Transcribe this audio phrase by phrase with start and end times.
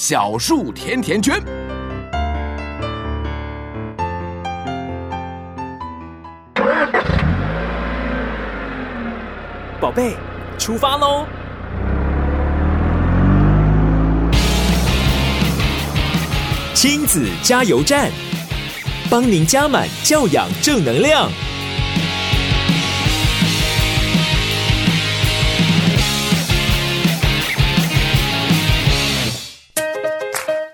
[0.00, 1.42] 小树甜甜圈，
[9.80, 10.14] 宝贝，
[10.56, 11.26] 出发喽！
[16.74, 18.12] 亲子加油站，
[19.10, 21.28] 帮您加满教养正能量。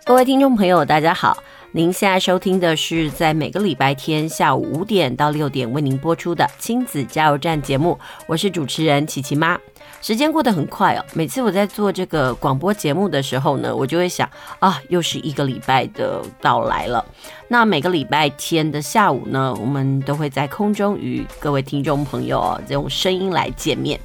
[0.07, 1.43] 各位听众朋友，大家好！
[1.73, 9.59] 您现在收听的是在每个礼拜天下午五点到六点为您播出的亲子加油站节目，我是主持人琪琪妈。
[10.02, 17.02] 时间过得很快哦，每次我在做这个广播节目的时候呢，我就会想啊，又是一个礼拜的到来了。
[17.49, 23.99] 那每个礼拜天的下午呢，我们都会在空中与各位听众朋友哦，用声音来见面。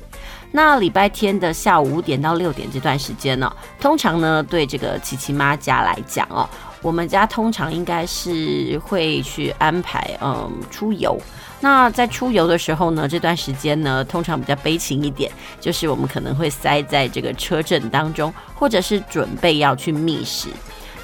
[0.51, 6.49] 那礼拜天的下午五点到六点这段时间呢，通常呢，对这个琪琪妈家来讲哦，
[6.81, 11.19] 我们家通常应该是会去安排嗯出游。
[11.61, 20.47] 那在出游的时候呢，这段时间呢，通常比较悲情一点，就是我们可能会塞在这个车阵当中，或者是准备要去觅食。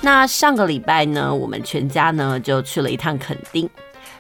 [0.02, 3.70] 那上个礼拜呢，我们全家呢就去了一趟垦丁。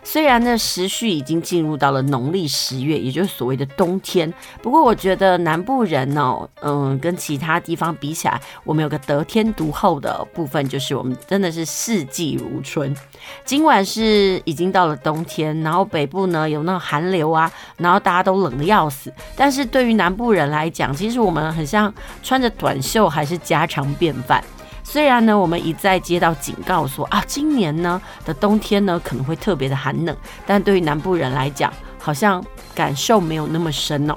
[0.08, 4.32] 虽然呢，时序已经进入到了农历十月，也就是所谓的冬天。
[4.62, 12.96] 不过，我觉得南部人哦，嗯，跟其他地方比起来，我们有个得天独厚的部分，就是我们真的是四季如春。
[13.44, 21.92] 尽管是已经到了冬天，然后北部呢有那种寒流啊，然后大家都冷得要死，但是对于南部人来讲，其实我们很像
[22.22, 24.44] 穿着短袖还是家常便饭。
[24.88, 30.16] 虽然呢，我们一再接到警告说啊，今年呢的冬天呢可能会特别的寒冷，
[30.46, 32.42] 但对于南部人来讲，好像
[32.74, 34.16] 感受没有那么深哦。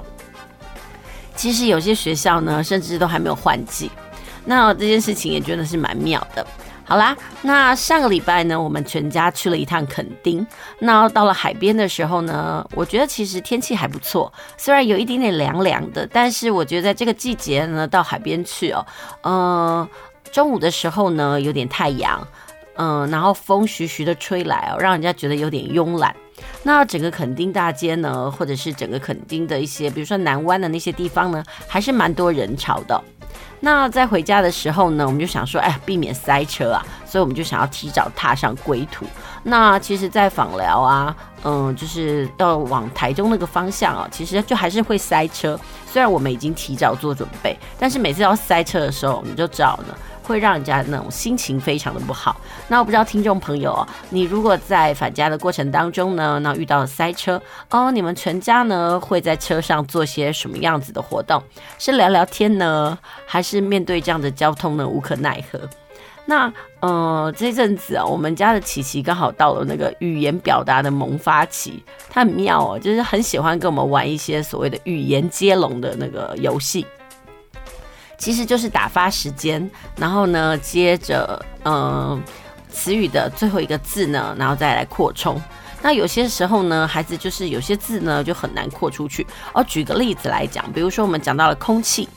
[1.35, 3.89] 其实有些学校呢，甚至都还没有换季，
[4.45, 6.45] 那这件事情也真的是蛮妙的。
[6.85, 10.45] 好啦，那上个礼拜呢，我们全家去了一趟垦丁。
[10.79, 18.83] 那到了海边的时候呢，我觉得其实天气还不错，虽然有一点点凉凉的，但是我觉得在这个季节呢，到海边去哦，
[19.21, 19.87] 嗯、
[20.31, 22.25] 中午的时候呢，有点太阳，
[22.75, 26.15] 嗯，然后风徐徐的吹来哦，让人家觉得有点慵懒。
[26.63, 33.01] 那整个垦丁大街呢，或者是整个垦丁的一些，比如说南湾的那些地方呢，还是蛮多人潮的。
[33.61, 39.05] 那在回家的时候呢，我们就想说，哎，避免塞车啊，所以我们就想要提早踏上归途。
[39.43, 41.13] 那其实，在访寮啊，
[41.43, 45.59] 嗯，就是要往台中那个方向啊，其实就还是会塞车。
[45.85, 49.93] 虽然我们已经提早做准备，但是每次要塞车的时候，你就知道呢。
[50.29, 52.39] 会让人家那种心情非常的不好。
[52.67, 57.41] 那我不知道听众朋友哦，你如果在返家的过程当中呢，那遇到了塞车
[57.71, 61.41] 哦，你们全家呢会在车上做些什么样子的活动？
[61.79, 65.59] 是聊聊天呢，还是面对这样的交通呢无可奈何？
[66.25, 76.85] 那呃这阵子啊，我们家的琪琪刚好到了那个语言表达的萌发期，他很妙哦，就是很喜欢跟我们玩一些所谓的语言接龙的那个游戏。
[78.19, 82.21] 其实就是打发时间，然后呢，接着嗯，
[82.69, 85.41] 词语的最后一个字呢，然后再来扩充。
[85.81, 89.25] 那有些时候呢，孩子就是有些字呢就很难扩出去。
[89.53, 92.07] 哦，举个例子来讲，比如说我们讲到了空气。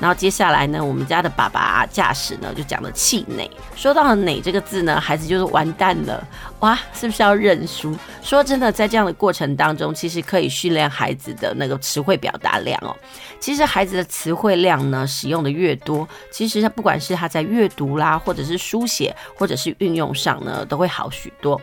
[0.00, 3.48] 然后接下来呢，我们家的爸爸驾驶呢就讲了气馁。
[3.76, 6.26] 说到了馁这个字呢，孩子就是完蛋了，
[6.58, 7.96] 哇，是不是要认输？
[8.20, 12.96] 说真的，在这样的过程当中，其实可以训练孩子的那个词汇表达量哦。
[13.38, 21.60] 其实孩子的词汇量呢，使用的越多，其实他不管是他在阅读啦，或者是书写，或者是运用上呢，都会好许多。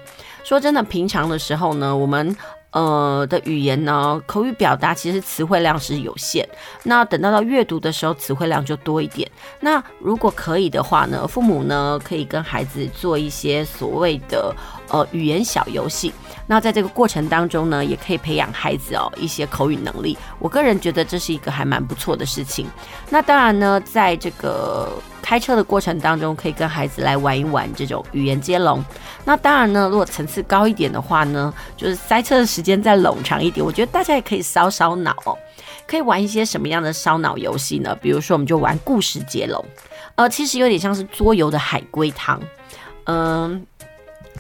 [0.50, 2.36] 说真的，平常的时候呢，我们。
[2.72, 6.48] 呃的语言呢，口语表达其实词汇量是有限。
[6.84, 9.28] 那等到到阅读的时候，词汇量就多一点。
[9.60, 14.56] 那如果可以的话呢，父母呢可以跟孩子做一些所谓的
[14.90, 16.14] 呃语言小游戏。
[16.46, 20.18] 那在这个过程当中呢，也可以培养孩子哦一些口语能力。
[20.40, 22.66] 我个人觉得这是一个还蛮不错的事情。
[23.10, 24.90] 那当然呢，在这个
[25.22, 28.84] 开车的过程当中，可以跟孩子来玩一玩这种语言接龙。
[29.24, 35.38] 那当然呢，如果层次高一点的话呢，就是塞车的时间再冗长一点，我觉得大家也可以烧烧脑哦。
[35.86, 37.96] 可以玩一些什么样的烧脑游戏呢？
[38.02, 39.64] 比如说，我们就玩故事接龙，
[40.16, 42.42] 呃，其实有点像是桌游的海龟汤，
[43.04, 43.64] 嗯。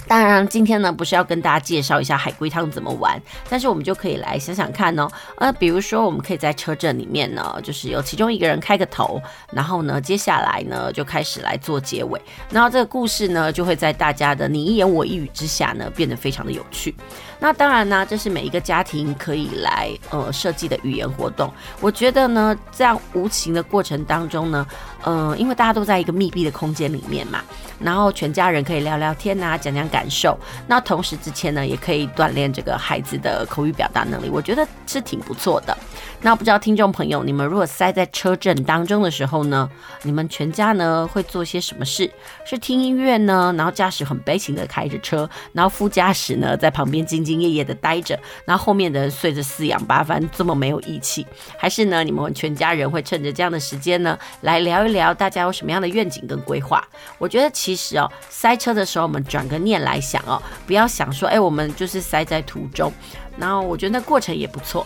[0.07, 5.07] 当然，今天呢不是要跟大家介绍一下海龟汤怎么玩，但是我们就可以来想想看哦。
[5.37, 12.19] 呃，比如说，我们可以在车阵里面呢，就是有其中一个人开个头，然后呢，接下来呢就开始来做结尾，
[12.49, 16.95] 然后这个故事呢就会在大家的你一言我一语之下呢变得非常的有趣。
[17.39, 21.53] 那当然呢，这是每一个家庭可以来呃设计的语言活动。
[21.79, 24.65] 我觉得呢，这样无情的过程当中呢，
[25.03, 27.41] 呃，因为大家都在一个密闭的空间里面嘛，
[27.79, 30.37] 然后全家人可以聊聊天啊，讲讲感受。
[30.67, 35.77] 那同时之前呢，也可以锻炼这个孩子的口语表达能力，我觉得是挺不错的。
[36.21, 39.69] 那不知道听众朋友，你们如果塞在车阵当中的时候呢，
[40.03, 42.11] 你们全家呢会做些什么事？
[42.45, 51.25] 是听音乐呢，然后驾驶很悲情的开着车，然后副驾驶呢在旁边兢兢业业的待着，然后后面的人睡着四仰八翻，这么没有义气？
[51.57, 56.85] 还是呢，你们全家人会趁着这样的时间呢，来聊一聊大家有什么样的愿景跟规划？
[57.17, 62.91] 我觉得其实哦，塞车的时候我们转个念来想哦，不要想说，哎，我们就是塞在途中，
[63.37, 64.85] 然后我觉得那过程也不错。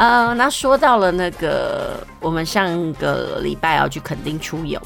[0.00, 4.80] 呃，那说到了那个，我们上个礼拜要去垦丁出游，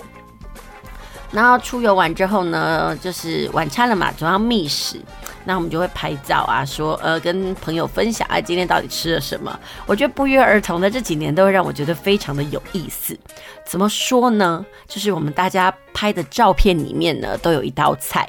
[1.31, 5.00] 然后出游完之后呢，就是晚餐了嘛，总要觅食，
[5.44, 9.56] 那我们就会拍照啊，说呃，跟朋友分享，哎，今天到底吃了什么？
[9.87, 13.17] 我觉得不约而同的这几年都会让我觉得非常的有意思。
[13.64, 14.67] 怎么说呢？
[14.88, 18.28] 就是我们大家拍的照片里面呢，都有一道菜，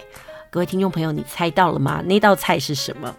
[0.51, 2.03] 各位听众朋友，你猜到了吗？
[2.05, 3.11] 那道菜是什么？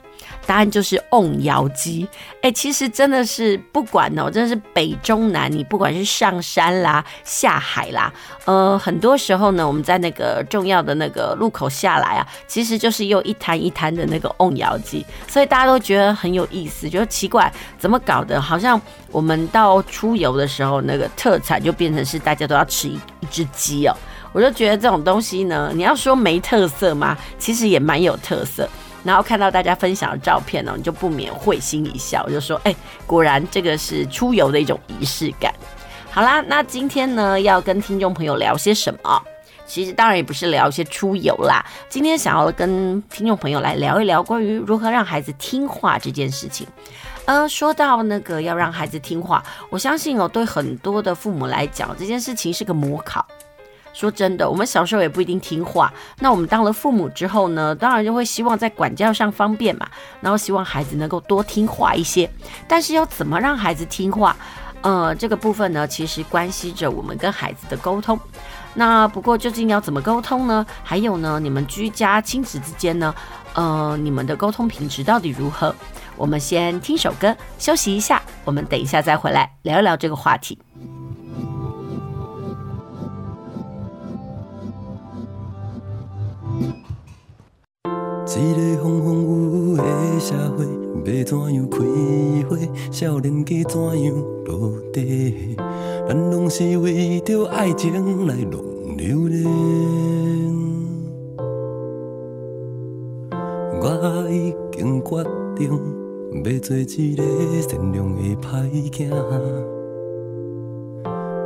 [0.47, 2.07] 答案就是瓮窑鸡，
[2.41, 8.13] 哎，其实真的是不管哦，真的是北中南，你不管是上山啦、下海啦，
[8.45, 18.41] 呃，很多时候呢，我们在那个重要的那个路口下来啊，其实就是又一摊一摊的那个瓮窑鸡，所以大家都觉得很有意思，觉得奇怪，怎么搞的？
[18.41, 23.97] 好像我们到出游的时候，那个特产就变成是大家都要吃一一只鸡哦，
[24.33, 27.19] 我就觉得这种东西呢，你要说没特色吗？
[27.39, 28.69] 其实也蛮有特色。
[29.07, 32.75] 然后看到大家分享的照片呢，你就不免会心一笑，就说：“哎，
[33.07, 35.55] 果然这个是出游的一种仪式感。”
[36.11, 39.23] 好啦，那今天呢要跟听众朋友聊些什么？
[39.67, 46.67] 其实当然也不是聊一些出游啦，今天想要跟听众朋友来聊一聊关于如何让孩子听话这件事情。
[47.25, 53.27] 呃，说到那个要让孩子听话，我相信哦，对很多的父母来讲，这件事情是个模考。
[53.97, 55.91] 说真的，我们小时候也不一定听话。
[56.19, 59.89] 那我们当了父母之后呢，当然就会希望在管教上方便嘛，
[60.21, 62.31] 然后希望孩子能够多听话一些。
[62.69, 64.37] 但是要怎么让孩子听话？
[64.83, 68.21] 呃，这个部分呢，其实关系着我们跟孩子的沟通。
[68.75, 70.65] 那不过究竟要怎么沟通呢？
[70.85, 73.15] 还有呢，你们居家亲子之间呢，
[73.55, 75.75] 呃，你们的沟通品质到底如何？
[76.17, 80.59] 我们先听首歌休息一下，我们等一下再回来聊一聊这个话题。
[88.29, 89.83] 一个风风雨雨的
[90.19, 90.67] 社会，
[91.05, 91.79] 要怎样开
[92.49, 92.59] 花？
[92.91, 94.15] 少年家怎样
[94.45, 95.57] 落地？
[96.09, 98.61] 咱拢是为着爱情来弄
[98.97, 99.45] 流连。
[103.81, 105.25] 我已经决
[105.55, 105.71] 定
[106.45, 107.23] 要做一个
[107.63, 109.09] 善良的歹囝，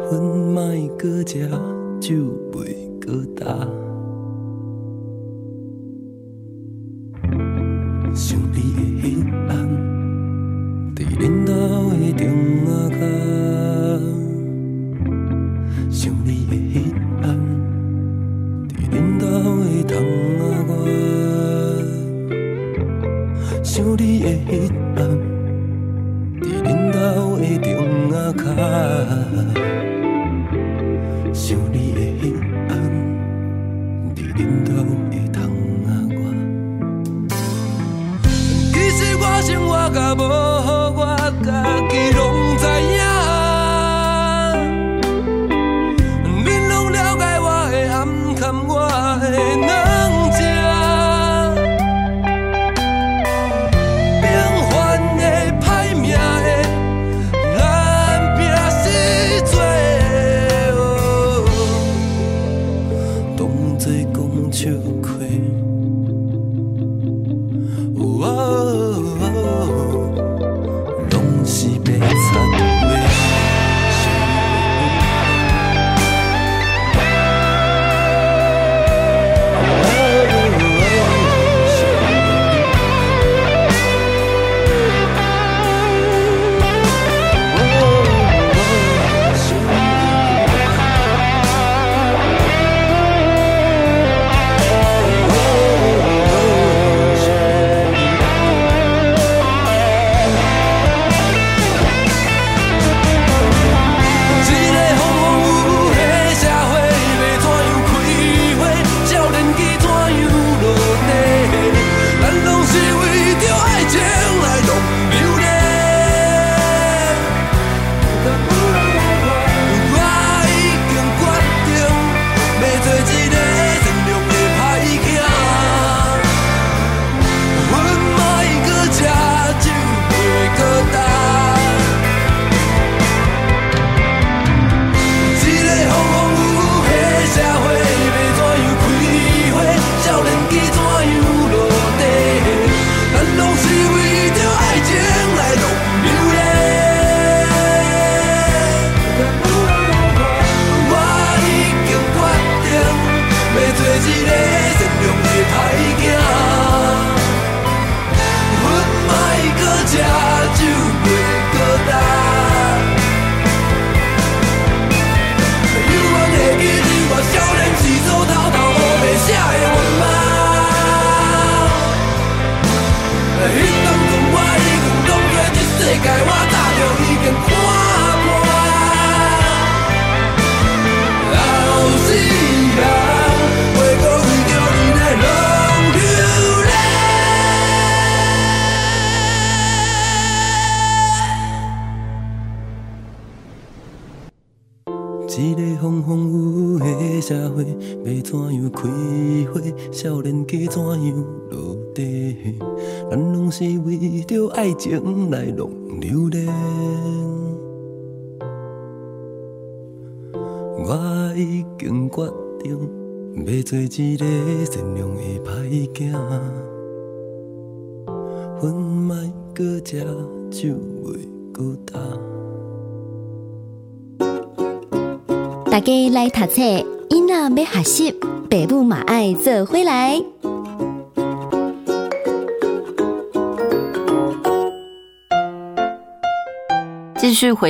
[0.08, 0.58] 粉莫
[0.96, 1.46] 阁食，
[2.00, 2.16] 酒
[2.50, 3.89] 袂阁干。
[8.14, 9.50] 想你的彼暗，
[10.95, 11.50] 在恁兜
[11.90, 12.23] 的中
[12.67, 13.02] 仔脚。
[15.90, 17.25] 想你的彼暗，
[18.69, 19.25] 在恁兜
[19.64, 19.95] 的窗
[20.38, 20.73] 仔外。
[23.62, 24.50] 想你的彼
[24.97, 24.99] 暗，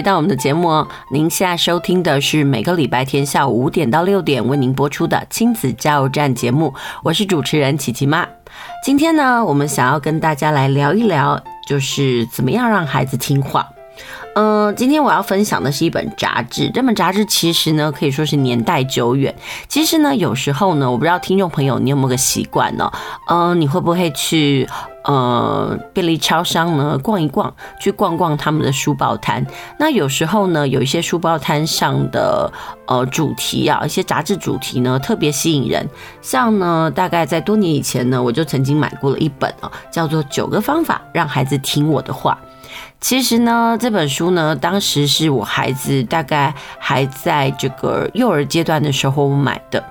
[0.01, 8.27] 回到我们的节目哦，您现在收听的是每个礼拜天下午五点到六点为您播出的亲子加油站节目，我是主持人琪琪妈。
[8.83, 11.39] 今天呢，我们想要跟大家来聊一聊，
[11.69, 13.69] 就是怎么样让孩子听话。
[14.37, 16.71] 嗯、今天我要分享的是一本杂志。
[16.73, 19.35] 这本杂志其实呢，可以说是年代久远。
[19.69, 22.91] 其实呢，有时候呢，我不知道听众朋友你有没有个习惯呢？
[23.29, 24.67] 嗯、你会不会去
[25.05, 29.45] 呃便利超商呢逛一逛，去逛逛他们的书报摊？
[29.79, 32.53] 那有时候呢，有一些书报摊上的
[32.87, 35.89] 呃主题啊，一些杂志主题呢，特别吸引人。
[36.21, 42.39] 像呢，大概在多年以前呢，我就曾经买过了一本啊，叫做《九个方法让孩子听我的话》。
[43.01, 49.83] 其实呢，这本书呢，当时是我孩子大概还在这个幼儿阶段的时候买的。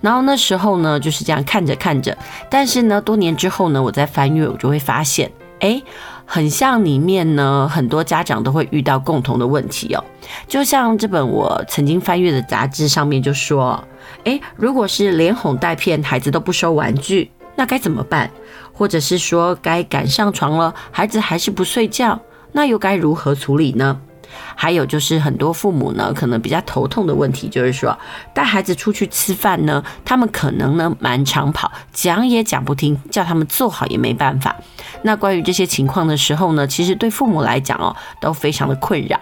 [0.00, 2.16] 然后那时候呢，就是这样看着看着，
[2.48, 5.30] 但是呢，多年之后呢，我在翻阅，我就会发现，
[5.60, 5.82] 哎，
[6.24, 10.02] 很像里面呢，很多家长都会遇到共同的问题哦。
[10.48, 13.82] 就像这本我曾经翻阅的杂志上面就说，
[14.24, 18.30] 哎，如果是连哄带骗，孩子都不收玩具，那该怎么办？
[18.72, 22.18] 或者是说该赶上床了，孩子还是不睡觉？
[22.56, 24.00] 那又该如何处理呢？
[24.54, 27.96] 还有就是很多父母呢，可能比较头痛的问题，就是说
[28.32, 34.54] 带孩子出去吃饭呢，他们可能呢满场跑，讲也讲不听，叫他们坐好也没办法。
[35.02, 39.18] 那关于这些情况的时候呢，其实对父母来讲哦，都非常的困扰。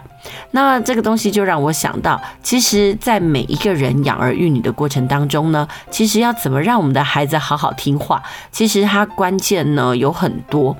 [0.53, 8.23] 那这个东西就让我想到，其实，在每一个人养儿育女的过程当中呢，其实要怎么让我们的孩子好好听话，
[8.53, 10.77] 其实它关键呢有很多。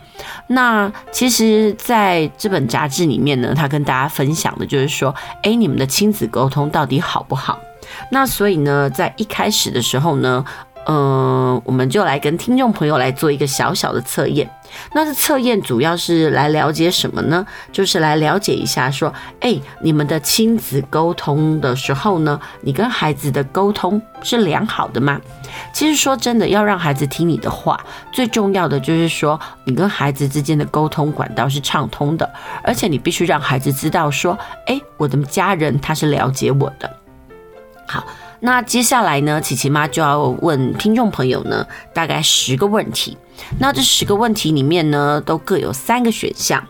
[0.47, 7.61] 那其实在这本杂志里面呢，他跟大家分享讲的就是说，哎，你们的亲子沟通到底好不好？
[8.11, 10.45] 那所以呢，在一开始的时候呢。
[10.87, 14.51] 嗯，我们就来跟听众朋友来做一个小小的测验。
[14.95, 17.47] 那这测验主要是来了解什么呢？
[17.71, 25.21] 就是来了解一下，说，哎，你们的亲子沟通的时候呢，你跟孩子的沟通是良好的吗？
[25.73, 27.79] 其实说真的，要让孩子听你的话，
[28.11, 32.29] 最重要的就是说，你跟孩子之间的沟通管道是畅通的，
[32.65, 34.37] 而且你必须让孩子知道，说，
[34.67, 36.91] 哎，我的家人他是了解我的。
[37.87, 38.03] 好。
[38.45, 43.17] 那接下来呢，琪琪妈就要问听众朋友呢，大概十个问题。
[43.61, 46.61] 那这十个问题里面呢，都各有三个选项。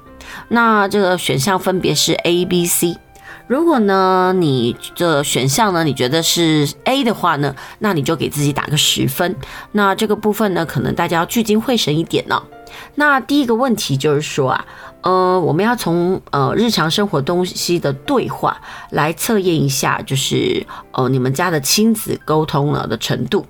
[0.49, 2.99] 那这个选项分别是 A、B、C。
[3.47, 9.35] 如果呢，你这选项呢，你觉得是 A 的话呢，那你就给自己打个十分。
[9.73, 12.43] 那这个部分呢，可能大家要聚精会神一点呢、
[12.95, 14.65] 那第一个问题就是说啊。
[15.03, 18.57] 呃，我们要从呃日常生活东西的对话
[18.91, 23.45] 来测验一下，就是呃你们家的亲子沟通了的程度。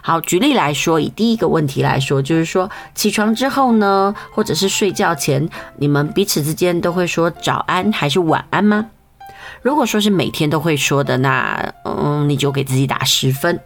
[0.00, 5.46] 好，举例来说，以第一个问题来说，就是说起床之后呢，或者是睡觉前，
[5.76, 8.86] 你们彼此之间都会说早安还是晚安吗？
[9.60, 13.60] 如果说是每天都会说的，那嗯你就给自己打十分，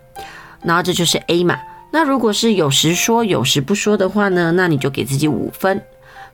[0.64, 1.56] 然后这就是 A 嘛。
[1.92, 5.82] 那如果是有时说有时不说的话呢，那你就给自己五分。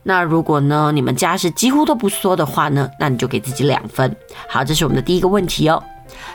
[0.03, 4.15] 那如果呢，你们家是几乎都不说的话呢，那你就给自己两分。
[4.49, 5.83] 好，这是我们的第一个问题哦。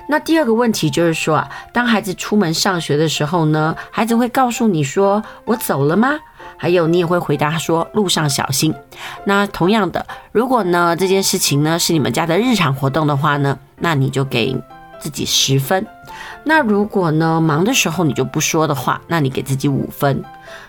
[0.10, 6.20] 那第二个问题就是说啊，当孩子出门上学的时候呢，孩子会告诉你说“我走了吗？”
[6.58, 8.74] 还有你也会回答说“路上小心”。
[9.25, 14.56] 那同样的，如果呢这件事情呢是你们家的日常活动的话呢，那你就给
[15.00, 15.88] 自己十分。
[16.44, 20.24] 那如果呢忙的时候你就不说的话，那你给自己五分。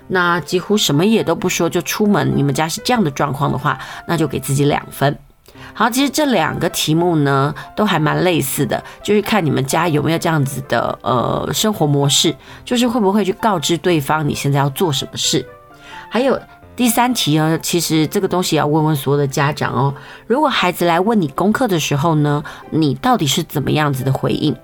[0.08, 5.16] 那几乎什么也都不说就出门，你们家是这样的状况的话，那就给自己两分。
[5.74, 15.46] 好，其实这两个题目呢都还蛮类似的，就是看你们家有没有这样子的呃生活模式，就是会不会去告知对方你现在要做什么事。
[16.10, 16.38] 还有
[16.76, 19.94] 第三题呢，其实这个东西要问问所有的家长哦，
[20.26, 24.54] 如果孩子来问你功课的时候呢，你到底是怎么样子的回应？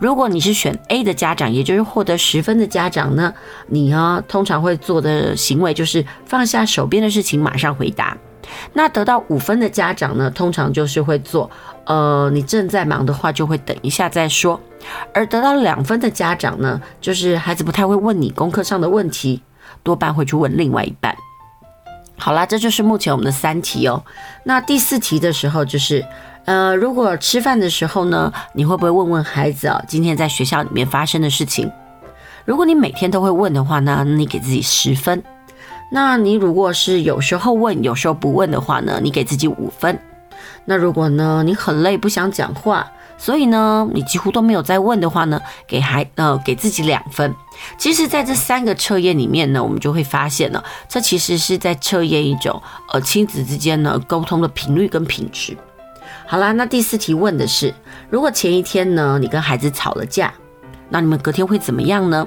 [0.00, 3.32] 如果你是选 A 的家长，也就是获得十分的家长呢，
[3.68, 8.16] 你呢通常会做的行为就是放下手边的事情，马上回答。
[8.72, 11.48] 那得到五分的家长呢，通常就是会做，
[11.84, 14.60] 呃，你正在忙的话就会等一下再说。
[15.14, 19.42] 而得到两分的家长呢，就是孩子不太会问你功课上的问题，
[19.82, 21.14] 多半会去问另外一半。
[22.16, 24.02] 好啦，这就是目前我们的三题哦。
[24.44, 26.04] 那第四题的时候就是，
[26.46, 31.70] 呃，如果吃饭的时候呢，你会不会问问孩子啊，今天在学校里面发生的事情？
[32.44, 35.22] 如果你每天都会问的话呢，你给自己十分。
[35.92, 39.98] 那你如果是有时候问，有时候不问的话呢，你给自己五分。
[40.64, 47.34] 那如果呢，你很累不想讲话，所以呢，你几乎都没有在问的话呢，给孩呃给自己两分。
[47.76, 52.60] 其实，在这三个测验里面呢，我们就会发现呢，这其实是在测验一种
[52.92, 55.56] 呃亲子之间呢沟通的频率跟品质。
[56.30, 57.74] 好啦，那第四题问的是，
[58.08, 60.32] 如果前一天呢你跟孩子吵了架，
[60.88, 62.24] 那你们隔天会怎么样呢？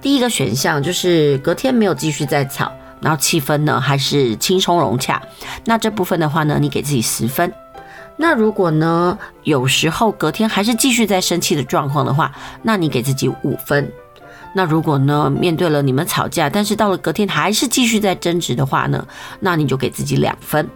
[0.00, 5.20] 第一个选项就是隔天没有继续再吵，然后气氛呢还是轻松融洽。
[5.66, 7.52] 那这部分的话呢，你给自己十分。
[8.16, 13.92] 那如果呢，有时候隔天还是继续在生气的状况的话，那你给自己五分。
[14.54, 19.06] 那如果呢，面对了你们吵架，但是到了隔天还是继续在争执的话呢，
[19.38, 20.66] 那你就给自己两分。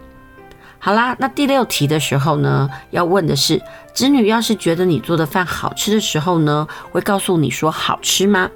[0.85, 3.59] 好啦，那第六题的时候呢，要问的是，
[3.95, 8.47] 子女要是觉得你做的饭好吃的时候呢，会告诉你说好吃吗？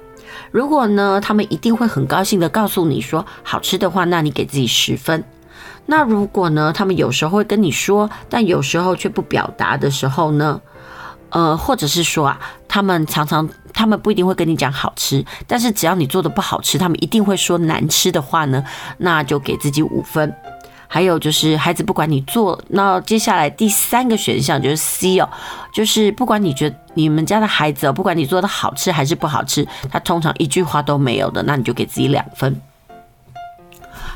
[0.52, 5.24] 如果呢，他们一定会很高兴的告诉你说好吃的话，那你给自己十分。
[5.86, 10.60] 那如果呢，他们有时候会跟你说，但有时候却不表达的时候呢，
[11.30, 12.38] 呃，或者是说啊，
[12.68, 18.62] 他们常常他们不一定会跟你讲好吃，但是只要你做的不好吃，他们一定会说难吃的话呢，
[18.98, 20.32] 那就给自己五分。
[20.92, 25.30] 还有就是孩子不管你做，那接下来第三个选项就是 C 哦，
[25.72, 32.60] 就是不管你觉你们家的孩子哦，不管你做的好吃还是不好吃，他通常一句话都没有的，那你就给自己两分。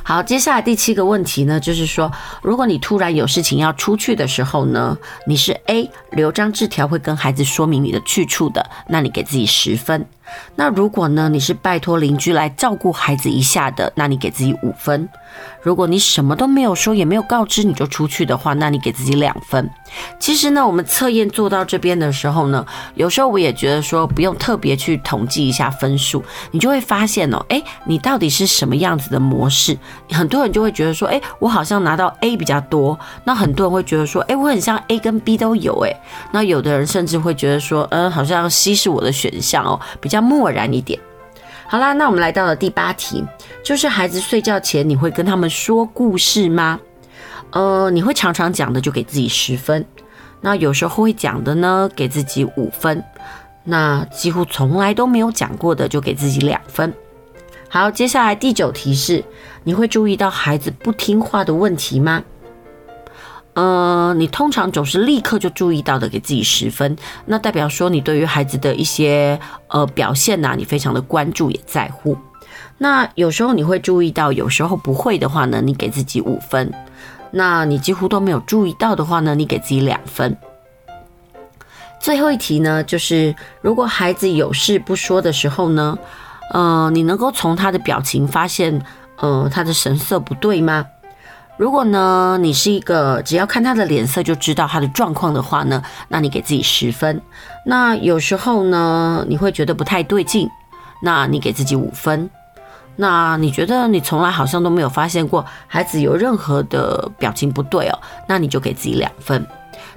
[0.03, 2.11] 好，接下来第七个问题呢，就是说，
[2.43, 10.05] 如果你突然有事情要出去的时候呢，你是 A 留张字条会跟孩子说明你的去处的，那你给自己十分。
[10.57, 15.09] 那如果呢，你是拜托邻居来照顾孩子一下的，那你给自己五分。
[15.63, 19.69] 如果你什么都没有说，也没有告知你就出去的话，那你给自己两分。
[20.21, 29.77] 其实呢，我们测验做到这边的时候呢，有时候我也觉得说不用特别去统计一下分数，你就会发现哦，诶，你到底是什么样子的模式？
[30.11, 32.97] 很多人就会觉得说，诶，我好像拿到 A 比较多。
[33.25, 35.97] 那很多人会觉得说，诶，我很像 A 跟 B 都有诶。
[36.31, 40.99] 那有的人甚至会觉得说，嗯，好像 C 是我的选项哦，比较漠然一点。
[41.67, 43.25] 好啦，那我们来到了第八题，
[43.63, 46.81] 就是孩子睡觉前你会跟他们说故事吗？
[47.51, 49.85] 呃，你会常常讲的就给自己十分，
[50.41, 53.03] 那有时候会讲的呢，给自己五分，
[53.65, 56.93] 那几乎从来都没有讲过的就给自己两分。
[57.69, 59.25] 好，接下来第九题是，
[59.65, 62.23] 你会注意到孩子不听话的问题吗？
[63.55, 69.39] 呃，你通常总是立刻就注意到的，给自己十分，那代表说你对于孩子的一些
[69.69, 72.17] 呃表现呐、你非常的关注也在乎。
[72.79, 76.73] 那有时候你会注意到，有时候不会的话呢，你给自己五分。
[77.31, 80.37] 那你几乎都没有注意到的话呢，你给自己两分。
[82.01, 85.97] 最后一题呢，就是如果孩子有事不说的时候呢，
[86.53, 88.85] 呃，你能够从他的表情发现，
[89.17, 90.85] 呃，他的神色不对吗？
[91.57, 97.21] 如果呢，你是一个只要看他的脸色就知道他的状况的话呢，那你给自己十分。
[97.65, 100.49] 那有时候呢，你会觉得不太对劲，
[101.01, 102.29] 那你给自己五分。
[102.97, 109.47] 那你觉得你从来好像都没有发现过孩子有任何的表情不对哦，那你就给自己两分。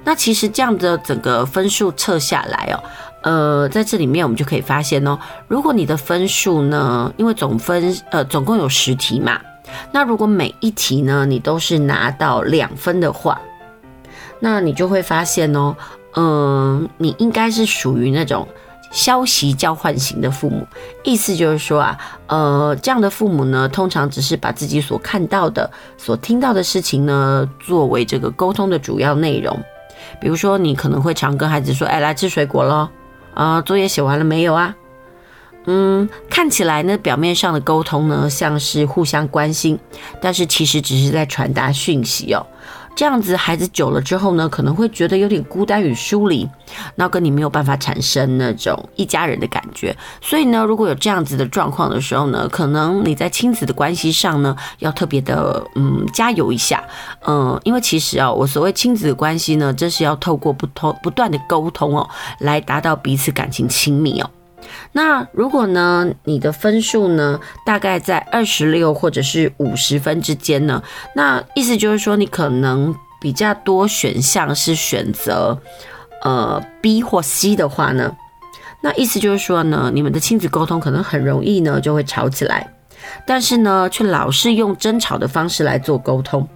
[0.03, 2.83] 那其实这样的整个分数测下来哦，
[3.23, 5.17] 呃，在这里面我们就可以发现哦，
[5.47, 9.39] 如果你的分数呢，因为总分呃总共有十题嘛。
[9.91, 13.39] 那如果每一题呢，你都是拿到两分的话，
[14.39, 15.75] 那你就会发现哦，
[16.15, 18.47] 嗯，你应该是属于那种
[18.91, 20.67] 消息交换型的父母。
[21.03, 29.57] 意思就是说啊，呃，这样的父母呢，通常只是把自己所看到的、所听到的事情呢，作为这个沟通的主要内容。
[30.21, 32.89] 比如说，你可能会常跟孩子说：“哎，来吃水果咯。
[33.33, 34.75] 啊，作业写完了没有啊？”
[35.67, 39.77] 嗯，看起来呢，表面上的沟通呢，像是互相关心，
[40.21, 42.45] 但是其实只是在传达讯息哦。
[42.95, 46.49] 这样子，孩子久了之后呢，可能会觉得有点孤单与疏离，
[46.95, 49.95] 那跟你没有办法产生那种一家人的感觉。
[50.19, 56.83] 所以呢，如果有这样子的状况的时候呢，可能你在亲子的关系上呢，要特别的嗯加油一下。
[57.27, 64.29] 嗯，因为其实啊，我所谓亲子的关系呢，这是要透过不同不断的沟通哦，来达到彼此感情亲密哦。
[64.91, 70.81] 那如果呢，你的分数呢，大概在二十六或者是五十分之间呢，
[71.15, 75.59] 那意思就是说，你可能比较多选项是选择
[76.23, 78.15] 呃 B 或 C 的话呢，
[78.81, 82.73] 那意思就是说呢，你们的亲子沟通可能很容易呢就会吵起来，
[83.25, 86.47] 但是呢，却老是用争吵的方式来做沟通。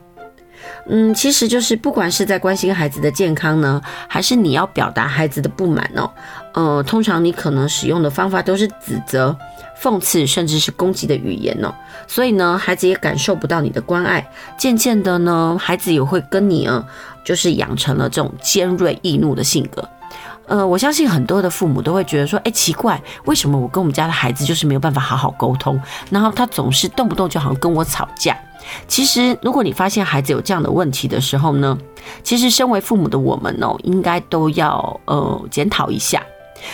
[0.87, 6.09] 嗯，其实就是不管是在关心孩子的健康呢，还是你要表达孩子的不满哦，
[6.53, 9.35] 呃，通常你可能使用的方法都是指责、
[9.81, 11.73] 讽刺，甚至是攻击的语言哦。
[12.07, 16.85] 所以呢，孩子也感受不到你的关爱，渐渐的呢，孩子也会跟你啊，
[17.23, 19.87] 就是养成了这种尖锐易怒的性格。
[20.47, 28.37] 呃，我相信很多的父母都会觉得说，哎，奇怪，为什么我跟我们家的孩子就是没有办法好好沟通，然后他总是动不动就好像跟我吵架。
[28.85, 31.77] 其实，如果你发现孩子有这样的问题的时候呢，
[32.21, 36.21] 其实身为父母的我们哦，应该都要呃检讨一下。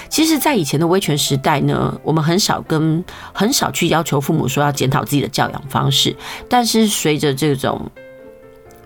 [0.10, 6.16] 其实，在以前的威权时代呢，我们很少跟很少去要求父母说要检讨自己的教养方式。
[6.50, 7.90] 但是，随着这种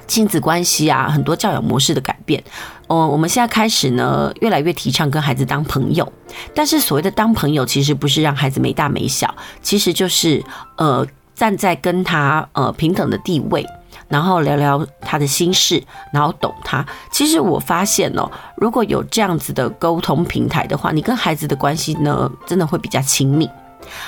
[0.07, 2.43] 亲子关系啊，很多教养模式的改变，
[2.87, 6.11] 哦，我们现在开始呢，越来越提倡跟孩子当朋友。
[6.53, 10.43] 但是，所谓的当朋友，其实不是让孩子没大没小，其实就是
[10.77, 11.07] 呃。
[11.33, 13.65] 站在跟他呃平等的地位，
[14.11, 16.85] 然后聊聊他的心事，然后懂他。
[17.11, 23.49] 其实我发现哦，如果有这样子的沟通平台的话，你跟孩子的关系呢，真的会比较亲密。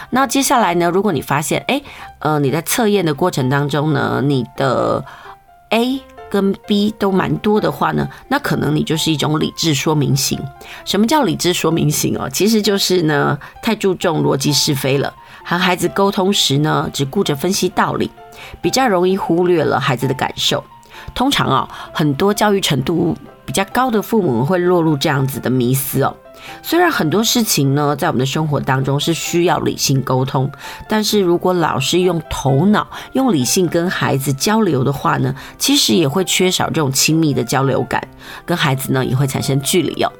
[0.09, 1.83] 那接下来呢，如果你发现诶，
[2.19, 5.03] 呃，你在测验的过程当中呢，你的
[5.69, 10.39] A 跟 B 都蛮多的话呢，那可能你就是一种理智说明型。
[10.85, 12.29] 什么叫理智说明型哦？
[12.29, 15.13] 其实就是呢，太注重逻辑是非了。
[15.43, 18.09] 和孩子沟通时呢，只顾着分析道理，
[18.61, 20.63] 比较容易忽略了孩子的感受。
[21.13, 26.15] 通常啊，很多教育程度比较高的父母会落入这样子的迷思哦。
[26.61, 30.51] 虽然很多事情呢，在我们的生活当中是需要理性沟通，
[30.89, 38.05] 但是如果老是用头脑、用理性跟孩子交流的话呢，其实也会缺少这种亲密的交流感，
[38.45, 40.11] 跟孩子呢也会产生距离哦。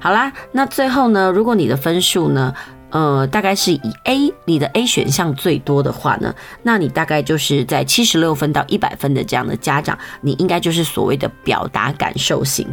[0.00, 2.52] 好啦，那最后呢，如果你的分数呢，
[2.94, 12.64] 呃，大概是以 A，你的 A 选项最多的话呢，那你大概就是在七十六分到一百分的这样的家长，你应该就是所谓的表达感受型，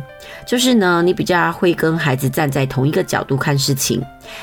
[0.46, 4.00] 就是呢，你比较会跟孩子站在同一个角度看事情，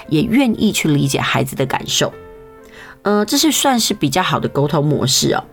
[0.09, 2.12] 也愿意去理解孩子的感受，
[3.03, 5.45] 呃，这是算是比较好的沟通模式哦。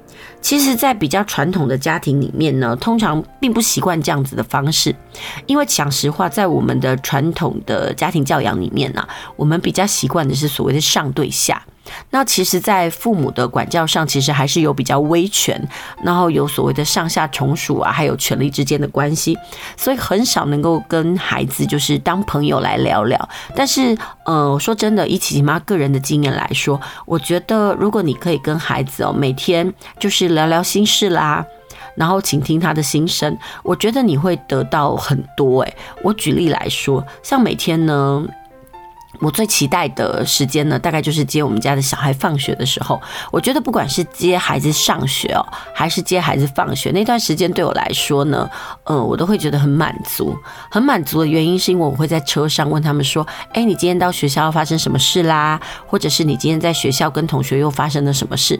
[0.46, 4.96] 其实，在比较传统的家庭里面呢，通常并不习惯这样子的方式，
[5.48, 11.66] 因为讲实话，在我们的传统的家庭教养里面呢，我们比较习惯的是所谓的上对下。
[12.10, 15.60] 那其实，在父母的管教上，其实还是有比较威权，
[16.04, 19.38] 然后有所谓的上下从属啊，还有权力之间的关系，
[19.78, 23.30] 所以很少能够跟孩子就是当朋友来聊聊。
[23.56, 31.46] 但是，呃，说真的，以琪琪妈个人的经验来说，我觉得如果你可以跟孩子哦，每天就是聊聊心事啦，
[31.96, 35.62] 然后倾听他的心声，我觉得你会得到很多。
[35.62, 38.26] 诶，我举例来说，像每天呢。
[39.20, 43.02] 我最期待的时间呢，大概就是接我们家的小孩放学的时候。
[43.32, 48.50] 我觉得不管是接孩子上学哦，还是接孩子放学，那段时间对我来说呢，
[48.86, 50.36] 嗯，我都会觉得很满足。
[50.70, 55.60] 很满足的原因是因为我会在车上问他们说：“哎，你今天到学校发生什么事啦？
[55.86, 58.60] 或者是你今天在学校跟同学又发生了什么事？”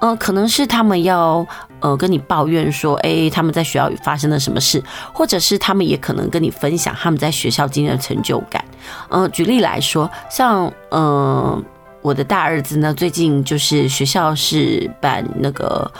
[0.00, 1.44] 呃，可能是他们要
[1.80, 8.64] 呃跟你抱怨说：“哎，他们在学校发生了什么事？”或者是他们也可能跟你分享他们在学校今天的成就感。
[9.10, 11.62] 嗯，举例来说，像嗯，
[12.02, 15.90] 我的大儿子呢，最近就是学校是办那个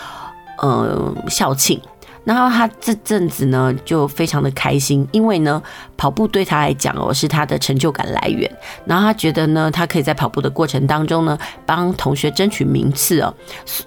[0.63, 1.81] 嗯校庆。
[2.27, 5.63] 然后他这阵子呢，就非常的开心，因为呢，
[5.97, 8.51] 跑步对他来讲哦，是他的成就感来源。
[8.85, 13.33] 然后他觉得呢，他可以在跑步的过程当中呢，帮同学争取名次哦，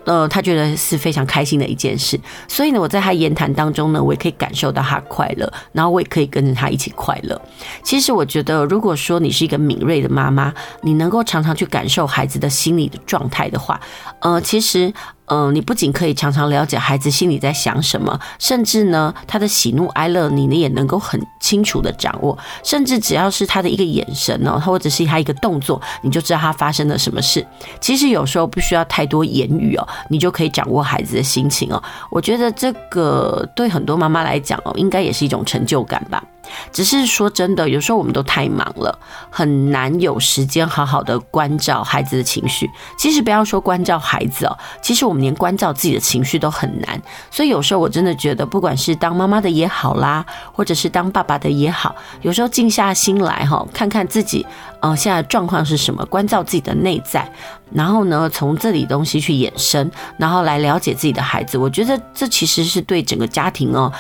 [0.06, 2.18] 呃，他觉得是非常开心的一件事。
[2.48, 7.40] 所以呢，我在他言谈当中呢，我也可以感受到他快乐，然后我也可以跟着他一起快乐。
[7.84, 13.78] 其实我觉得，如果说你是一个敏锐的妈妈，你能够常常去感受孩子的心理的状态的话，
[14.22, 14.94] 呃，其实。
[15.30, 22.38] 嗯、你不仅可以常常了解孩子心里在想什么，甚至呢，他的喜怒哀乐，你呢也能够很清楚的掌握。
[22.64, 27.46] 甚至只要是他的一个眼神哦，或者是他一个动作，你就知道他发生了什么事。
[27.80, 31.82] 其实有时候不需要太多言语哦，你就可以掌握孩子的心情哦。
[32.10, 36.24] 我觉得这个对很多妈妈来讲哦，应该也是一种成就感吧。
[36.72, 38.98] 只是说真的，有时候我们都太忙了，
[39.30, 42.68] 很难有时间好好的关照孩子的情绪。
[42.98, 45.19] 其实不要说关照孩子哦，其实我们。
[45.20, 47.02] 连关照自己的情绪都很难。
[47.30, 54.46] 所以有时候我真的觉得，不管是当妈妈的也好啦，或者是当爸爸的也好，有时候静下心来哈，看看自己
[54.82, 57.32] 呃现在状况是什么，关照自己的内在，
[57.72, 61.58] 然后呢，从这里东西去衍生，然后来了解自己的孩子。
[61.58, 63.92] 我觉得这其实是对整个家庭哦，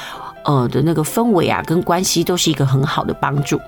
[0.45, 3.60] 呃的那个氛围啊，跟关系都是一个很好的帮助。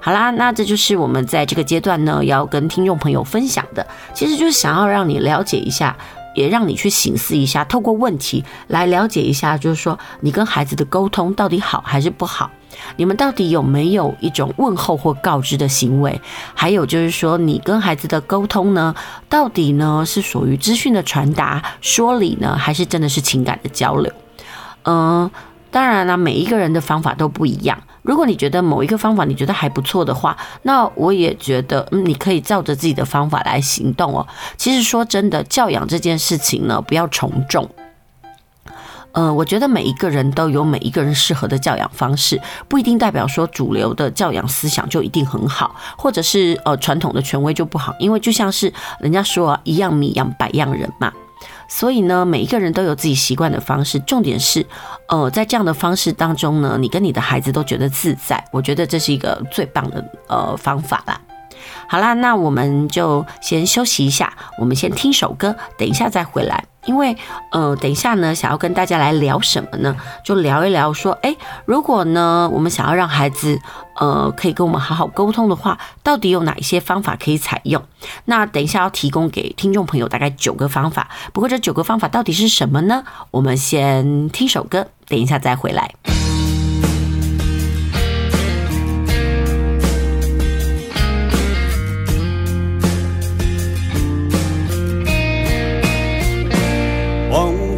[0.00, 5.96] 好啦，那这就是我们在这个阶段呢，要跟听众朋友分享的，其实就是想要让你了解一下，
[6.34, 12.50] 也让你去醒思一下，透过问题来了解一下，就是说你跟孩子的沟通到底好还是不好，
[12.96, 16.20] 你们到底有没有一种问候或告知的行为，
[16.54, 18.94] 还有就是说你跟孩子的沟通呢，
[19.28, 24.12] 到底呢是属于资讯的传达、说理呢，还是真的是情感的交流？
[24.84, 25.30] 嗯。
[25.70, 27.76] 当然了，每一个人的方法都不一样。
[28.04, 34.26] 如果你觉得某一个方法你觉得还不错的话，那我也觉得，你可以照着自己的方法来行动哦。
[34.58, 37.66] 其实说真的，教养这件事情呢，不要从众。
[39.12, 42.38] 呃，我觉得每一个人都有每一个人适合的教养方式，
[42.68, 47.94] 不一定代表说主流的教养思想就一定很好，或者是呃传统的权威就不好。
[47.98, 51.10] 因为就像是人家说，一样米养百样人嘛。
[51.68, 53.98] 所以呢，每一个人都有自己习惯的方式。
[54.00, 54.66] 重点是，
[55.08, 58.42] 呃，在这样的方式当中呢，你跟你的孩子都觉得自在。
[58.52, 61.20] 我觉得这是一个最棒的呃方法啦。
[61.88, 66.64] 好啦，那我们就先休息一下，我们先听首歌，等一下再回来。
[66.86, 67.16] 因为，
[67.50, 69.96] 呃，等一下呢，想要跟大家来聊什么呢？
[70.24, 73.58] 就聊一聊说，诶，如果呢，我们想要让孩子，
[73.96, 77.82] 呃，可以跟我们好好沟通的话，到底有哪一些方法可以采用？
[78.26, 81.08] 那等一下要提供给听众朋友大概九个方法。
[81.32, 83.04] 不过这九个方法到底是什么呢？
[83.30, 86.23] 我们先听首歌，等一下再回来。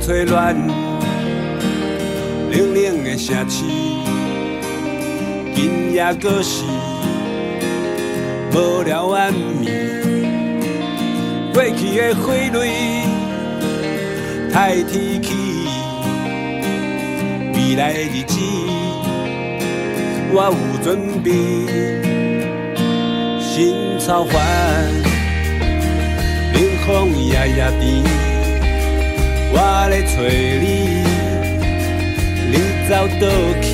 [0.07, 0.55] 吹乱，
[2.53, 3.65] 冷冷的城市，
[5.53, 6.63] 今夜阁是
[8.53, 9.67] 无聊暗暝。
[11.53, 12.71] 过去的花蕊
[14.53, 15.35] 太天气，
[17.53, 18.39] 未来的日子
[20.31, 21.33] 我有准备。
[23.43, 24.41] 心草烦，
[26.55, 28.36] 冷风夜夜甜。
[29.59, 30.67] 我咧找你，
[32.53, 32.55] 你
[32.87, 33.25] 走倒
[33.63, 33.67] 去，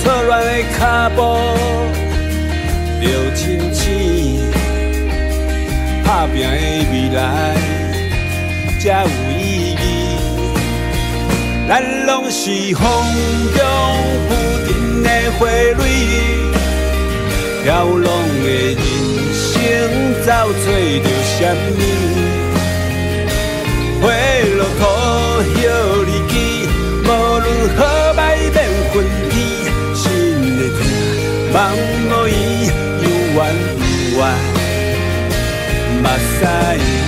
[0.00, 0.80] 错乱的脚
[1.16, 1.18] 步
[3.02, 3.42] 就亲
[3.74, 3.82] 像，
[6.04, 6.46] 打拼的
[6.92, 7.18] 未来
[8.78, 9.04] 才有
[9.36, 9.84] 意义。
[11.68, 12.42] 咱拢是
[12.76, 12.84] 风
[13.56, 13.60] 中
[14.28, 14.30] 浮
[14.68, 14.68] 沉
[15.02, 15.82] 的花蕊，
[17.64, 18.06] 飘浪
[18.44, 18.78] 的人
[19.34, 19.44] 生
[20.24, 21.42] 找找着什
[21.76, 21.82] 么？
[31.56, 31.72] 痛，茫
[32.10, 32.66] 无依，
[33.00, 33.36] 有怨
[33.80, 34.20] 有怨，
[36.02, 36.04] 目
[36.38, 37.05] 屎。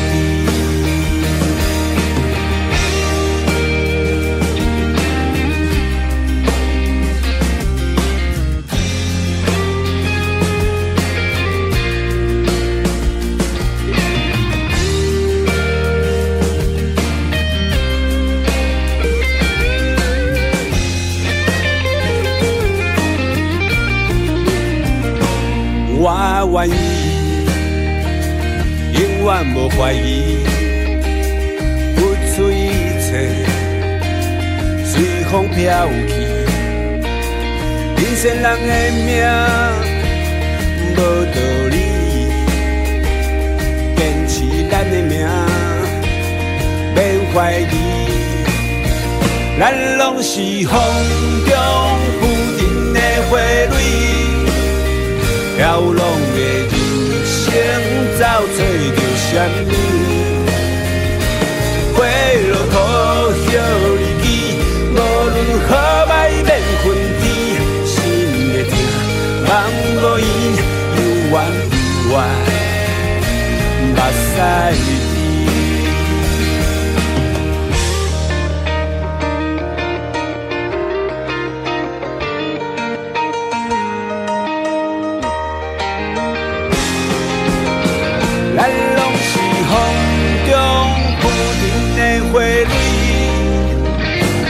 [26.50, 26.72] 愿意，
[28.94, 30.38] 永远无怀疑，
[31.94, 31.98] 付
[32.34, 33.10] 出一切，
[34.84, 36.10] 随风飘去。
[37.96, 38.72] 人生人的
[39.04, 39.08] 命
[40.96, 41.36] 无道
[41.70, 41.76] 理，
[43.94, 44.34] 坚持
[44.70, 45.12] 咱的命，
[46.94, 46.98] 免
[47.34, 47.62] 怀疑。
[49.60, 49.62] 咱
[49.98, 50.72] 拢是风
[51.46, 51.52] 中
[52.20, 52.22] 浮
[52.58, 52.60] 沉
[52.94, 52.96] 的
[53.28, 54.17] 花蕊。
[55.58, 56.70] 飘浪的人
[57.26, 57.50] 生，
[58.16, 58.58] 找找
[58.94, 59.34] 着什
[59.66, 59.70] 么？
[61.94, 61.98] 花
[62.48, 62.74] 落土，
[63.50, 63.52] 叶
[63.98, 64.24] 离枝，
[64.92, 65.70] 无论好
[66.06, 66.10] 歹
[66.46, 66.48] 免
[66.84, 66.86] 分
[67.18, 67.26] 离。
[67.84, 67.92] 心
[68.52, 68.72] 的痛，
[69.48, 69.50] 茫
[69.98, 70.22] 无依，
[70.94, 71.34] 有怨
[72.08, 72.14] 有怨，
[73.96, 75.07] 目屎。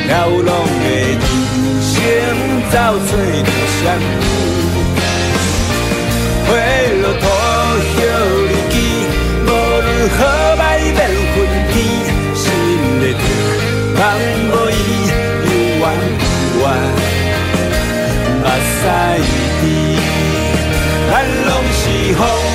[0.08, 1.20] 飘浪的人
[1.84, 1.94] 生，
[2.70, 2.74] 走
[3.06, 4.06] 出了什么。
[6.46, 6.50] 花
[7.02, 7.24] 落土
[7.84, 7.94] 歇
[8.48, 8.74] 日期，
[9.44, 9.46] 无
[9.84, 10.18] 论好
[10.56, 10.60] 歹
[10.96, 10.98] 变
[11.34, 11.36] 分
[11.68, 11.76] 天，
[12.34, 12.42] 心
[13.02, 13.22] 的痛，
[13.96, 14.00] 放
[14.48, 14.72] 无伊，
[15.44, 15.46] 犹
[15.78, 16.64] 原。
[18.40, 18.46] 目
[18.80, 18.82] 屎
[19.60, 19.62] 滴，
[21.10, 21.12] 咱
[21.44, 21.80] 拢是
[22.14, 22.47] 风。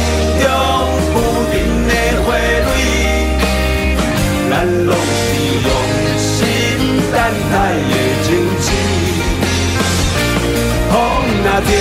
[11.73, 11.79] 金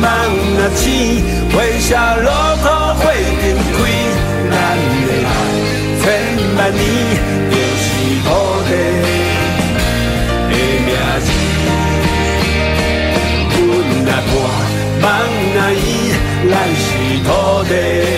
[0.00, 0.86] 梦啊醒，
[1.50, 1.88] 花谢
[2.22, 2.64] 落雨花
[3.02, 3.04] 更
[3.74, 3.76] 开，
[4.50, 4.52] 咱
[5.06, 5.30] 的爱
[6.00, 6.04] 千
[6.56, 6.80] 万年
[7.50, 7.84] 就是
[8.24, 8.28] 土
[8.68, 8.70] 地
[10.50, 10.54] 的名
[11.24, 11.26] 字。
[13.56, 13.60] 阮
[14.06, 14.32] 若破，
[15.02, 15.04] 梦
[15.54, 15.82] 若依，
[16.48, 16.86] 咱是
[17.24, 17.28] 土
[17.68, 18.13] 地。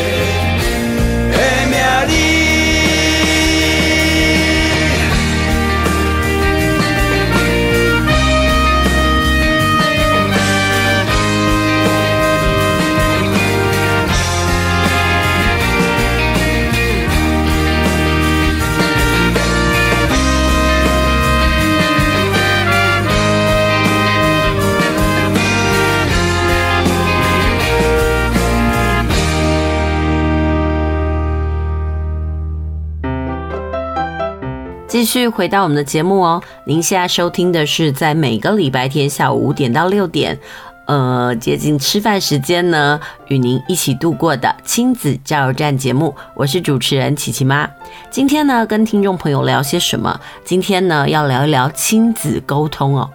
[34.96, 40.38] 继续回到我们的节目哦，您现在收听的是在每个礼拜天下午五点到六点，
[40.86, 47.68] 呃，接近吃饭时间呢，与您一起度过的亲子加油站节目，我是主持人琪琪妈。
[48.10, 50.18] 今天呢，跟听众朋友聊些什么？
[50.46, 53.10] 今天呢，要聊一聊亲子沟通哦。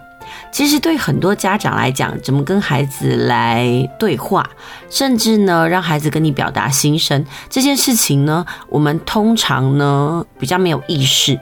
[0.50, 4.48] 其实对很多家长来讲，怎么跟孩子来对话，
[4.90, 11.38] 甚至呢，让孩子跟你表达心声这件事情呢，我们通常呢比较没有意识。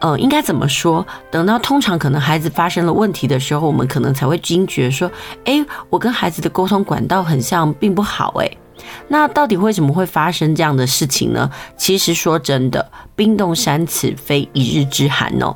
[0.00, 1.06] 呃，应该怎么说？
[1.30, 5.08] 等到通常可能孩子发生了问题的时候，我们可能才会惊觉说
[5.46, 8.58] ：“诶，我跟孩子的沟通管道很像，并不好。”诶，
[9.06, 11.48] 那到底为什么会发生这样的事情呢？
[11.76, 15.54] 其实说真的，冰冻三尺非一日之寒哦。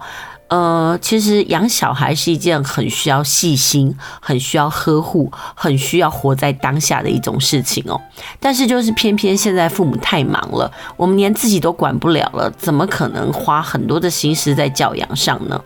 [0.49, 8.01] 呃，其实养小孩是一件很需要细心、很需要呵护、很需要活在当下的一种事情哦。
[8.39, 15.61] 但是就是偏偏现在父母太忙了，我们连自己都管不了了，怎么可能花很多的心思在教养上呢？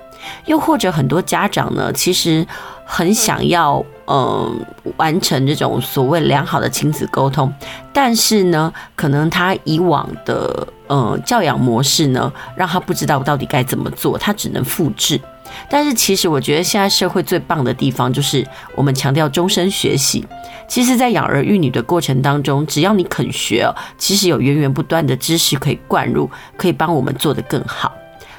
[0.47, 2.47] 又或者很多家长呢，其实
[2.85, 4.53] 很想要，嗯、呃，
[4.97, 7.53] 完成这种所谓良好的亲子沟通，
[7.93, 15.21] 但是呢，可能他以往的，呃，教养模式呢，让他不知道到底该怎么做，他只能复制。
[15.69, 20.27] 但是其实我觉得现在社会最棒的地方，就是我们强调终身学习。
[20.67, 27.93] 其实，在养儿育女的过程当中，只要你肯学，其实有源源不断的知识可以灌入，可以帮我们做得更好。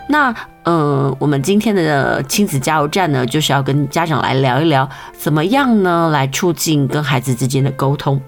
[0.10, 8.22] 那，呃，我们今天的亲子加油站呢，就是要跟家长来聊一聊，怎么样呢，来促进跟孩子之间的沟通。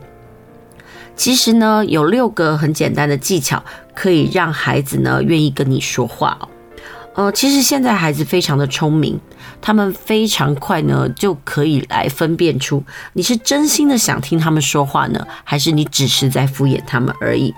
[1.16, 3.64] 其实呢，有六个很简单的技巧，
[3.94, 6.48] 可以让孩子呢愿意跟你说话哦。
[7.16, 9.20] 呃，其实现在孩子非常的聪明，
[9.62, 12.84] 他们非常快呢就可以来分辨出
[13.14, 17.54] 你是真心的想听他们说话呢，还是你只是在敷衍他们而已。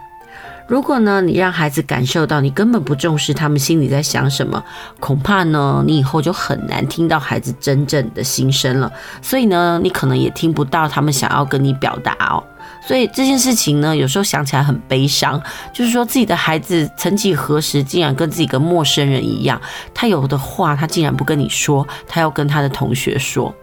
[0.67, 4.61] 如果呢，你让孩子感受到你根本不重视他们心里在想什么，
[4.99, 8.91] 恐怕呢，你以后就很难听到孩子真正的心声了。
[9.21, 12.43] 所以呢，你可能也听不到他们想要跟你表达哦。
[12.85, 15.41] 所以这件事情呢，有时候想起来很悲伤，
[15.73, 19.59] 就是说自己的孩子曾几何时竟然跟自己跟陌生人一样，
[19.93, 23.53] 他有的话他竟然不跟你说，他要跟他的同学说。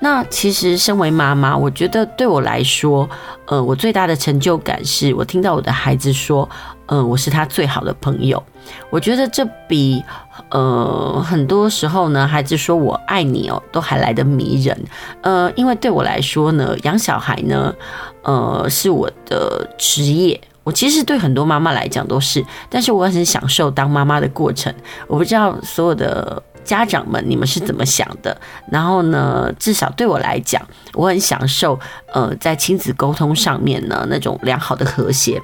[0.00, 3.08] 那其实，身为妈妈，我觉得对我来说，
[3.46, 6.46] 呃，我最大的成就感是我听到我的孩子说，
[6.86, 8.42] 呃，我是他最好的朋友。
[8.90, 10.02] 我觉得这比
[10.50, 14.78] 呃很多时候呢，孩子说我爱你哦，都还来得迷人。
[15.22, 17.74] 呃，因为对我来说呢，养小孩呢，
[18.22, 20.40] 呃，是我的职业。
[20.64, 24.72] 我其实对很多妈妈来讲都是，但是我很享受当妈妈的过程。
[25.08, 26.42] 我不知道所有的。
[26.64, 28.40] 家长们，你们是怎么想的？
[28.70, 30.62] 然后呢，至少对我来讲，
[30.94, 31.76] 我很享受，
[32.12, 35.42] 呃，在亲子沟通上面呢，那种良好的和谐。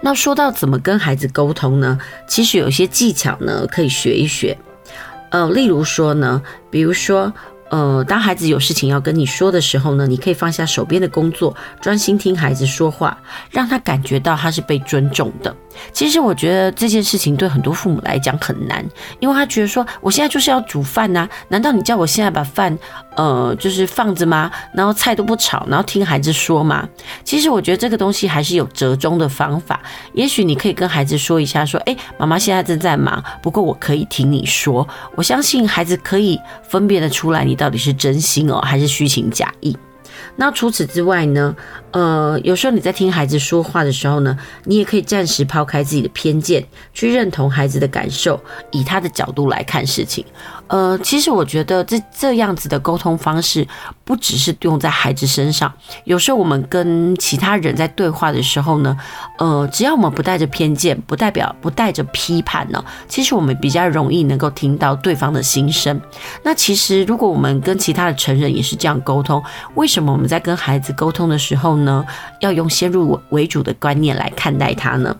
[0.00, 1.98] 那说到怎么跟孩子沟通呢？
[2.26, 4.56] 其实有些技巧呢，可以学一学。
[5.30, 7.32] 呃，例如说呢，比如说。
[7.70, 13.16] 呃，当孩子有事情要跟你说的时候呢，你可以放下手边的工作，专心听孩子说话，
[13.50, 15.54] 让他感觉到他是被尊重的。
[15.92, 18.84] 其实我觉得这件事情对很多父母来讲很难，
[19.20, 22.76] 因为他觉得说，我现在就是要煮饭呐，难道你叫我现在把饭
[23.16, 24.50] 呃就是放着吗？
[24.74, 26.88] 然后菜都不炒，然后听孩子说吗？
[27.22, 29.80] 其实我觉得这个东西还是有折中的方法。
[30.12, 34.86] 也许你可以跟孩子说一下，说，诶，妈妈现在正在忙，不过我可以听你说。
[35.14, 36.36] 我相信孩子可以
[36.68, 37.59] 分辨得出来你。
[37.60, 39.76] 到底是真心哦，还是虚情假意？
[40.36, 41.54] 那除此之外呢？
[41.90, 48.40] 呃，有时候你在听孩子说话的时候呢，你也可以暂时抛开自己的偏见，去认同孩子的感受，
[48.70, 50.24] 以他的角度来看事情。
[50.70, 53.66] 呃，其实我觉得这这样子的沟通方式，
[54.04, 55.72] 不只是用在孩子身上。
[56.04, 58.96] 有时候我们跟其他人在对话的时候呢，
[59.38, 66.00] 呃，只要我们不带着偏见，不代表不带着批判呢，其实我们比较容易能够听到对方的心声。
[66.44, 69.42] 那其实如果我们跟其他的成人也是这样沟通，
[69.74, 70.12] 为什么？
[70.12, 72.04] 我们在跟孩子沟通的时候呢，
[72.40, 75.16] 要用先入为主的观念来看待他呢？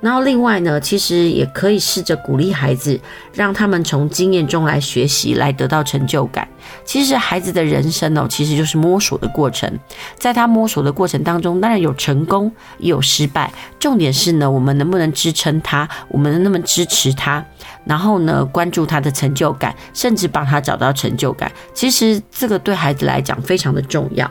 [0.00, 2.98] 然后另外呢，其实也可以试着鼓励孩子，
[3.34, 6.48] 让他们从经验中来学习，来得到成就感。
[6.84, 9.70] 其实孩子的人生哦，其实就是摸索的过程。
[10.18, 13.52] 在他摸索的过程当中，当然有成功，也有失败。
[13.78, 15.88] 重点是呢，我们能不能支撑他？
[16.08, 17.44] 我们能不能支持他？
[17.84, 21.52] 然后呢，关注他的成就感，甚至帮他找到成就感。
[21.74, 24.30] 其实这个对孩子来讲非常的重要。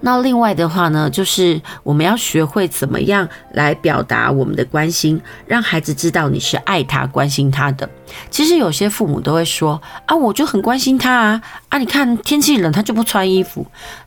[0.00, 7.88] 那另外的话呢，就是我们要学会怎么样来表达我们的关心，让孩子知道你是爱他、关心他的。
[8.30, 13.66] 其实有些父母都会说啊，我就很关心他啊，啊，你看天气冷他就不穿衣服。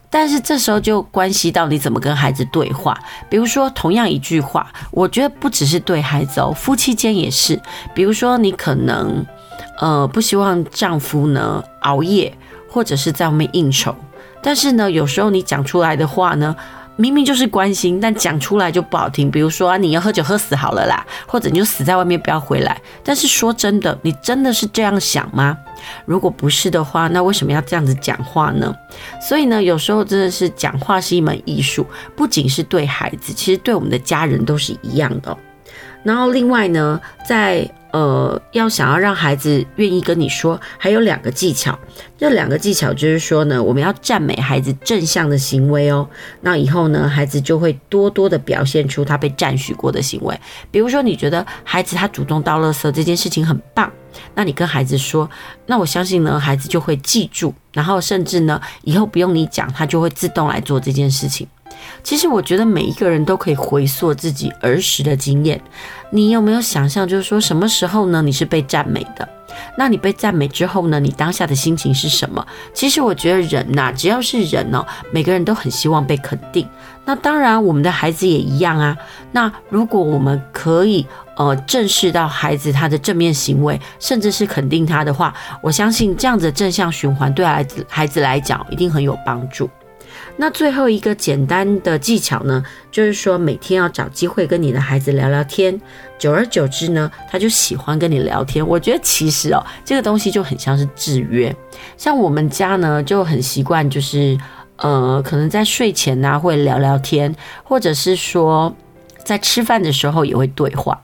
[0.10, 2.98] 但是这时候就关系到你怎么跟孩子对话。
[3.30, 7.58] 比如说同样一句话，我觉得不只是对孩子哦，夫妻间也是。
[7.94, 9.26] 比如说你可能
[9.80, 12.38] 呃不希望丈夫呢熬夜，
[12.70, 13.96] 或者是在外面应酬。
[14.42, 16.56] 但是呢，有时候你讲出来的话呢，
[16.96, 19.32] 明明就是关心，但讲出来就不好听。
[19.32, 22.80] 比如说啊，你要喝酒喝死好了啦，或者你就死在外面不要回来。
[23.04, 25.58] 但是说真的，你真的是这样想吗？
[26.06, 28.76] 如果不是的话，那为什么要这样子讲话呢？
[29.22, 31.86] 所以呢，有时候真的是讲话是一门艺术，
[32.16, 35.36] 不仅是对孩子，其实对我们的家人都是一样的。
[36.04, 41.78] 然后另外呢，在呃，要想要让孩子愿意跟你说，还有两个技巧。
[42.18, 46.08] 这两个技巧就是说呢，我们要赞美孩子正向的行为哦。
[46.42, 50.40] 那以后呢，孩子就会多多的表现出他被赞许过的行为。
[50.70, 53.92] 比如说，你觉得孩子他主动倒垃圾这件事情很棒，
[54.36, 55.30] 那你跟孩子说，
[55.66, 61.48] 那我相信呢，孩子就会记住，然后甚至呢，以后不用你讲，他就会自动来做这件事情。
[62.04, 65.62] 其实我觉得每一个人都可以回溯自己儿时的经验。
[66.10, 68.22] 你有没有想象，就是说什么时候呢？
[68.22, 69.28] 你是被赞美的？
[69.78, 71.00] 那你被赞美之后呢？
[71.00, 72.46] 你当下的心情是什么？
[72.74, 76.68] 其实我觉得人呐，只要是人哦，每个人都很希望被肯定。
[77.06, 78.98] 那当然，我们的孩子也一样啊。
[79.32, 81.06] 那如果我们可以
[81.36, 89.70] 呃正视到孩子他的正面行为，甚至是肯定他的话，我相信这样子的正向循环对孩子孩子来讲一定很有帮助。
[90.38, 95.80] 那最后一个简单的技巧呢，就是说每天要找机会跟你的孩子聊聊天，
[96.18, 98.68] 久而久之呢，他就喜欢跟你聊天。
[98.68, 101.56] 我觉得其实哦，这个东西就很像是制约。
[101.96, 104.38] 像我们家呢，就很习惯，就是
[104.78, 108.76] 呃，可能在睡前呢会聊聊天，或者是说
[109.24, 111.00] 在吃饭的时候也会对话。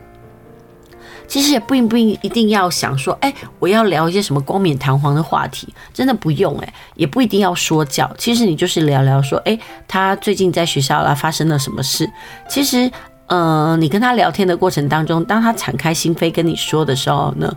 [1.28, 8.10] 其实也不一不一定要想说，哎，我要聊一些什么冠冕堂皇的话题，真的不用哎，也不一定要说教。
[8.18, 12.10] 其实你就是聊聊说，哎，他最近在学校啦发生了什么事。
[12.48, 12.90] 其实，
[13.28, 17.54] 呃，你跟他聊天的过程当中，当他敞开心扉跟你说的时候呢，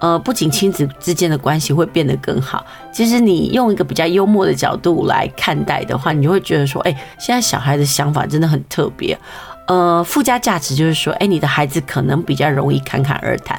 [0.00, 9.18] 呃，不仅亲子之间的关系会变得更好，其实你用一个比较幽默的角度来看待的话，你就会觉得说，哎，现在小孩的想法真的很特别。
[9.66, 13.58] 呃，附加价值就是说，哎，你的孩子可能比较容易侃侃而谈。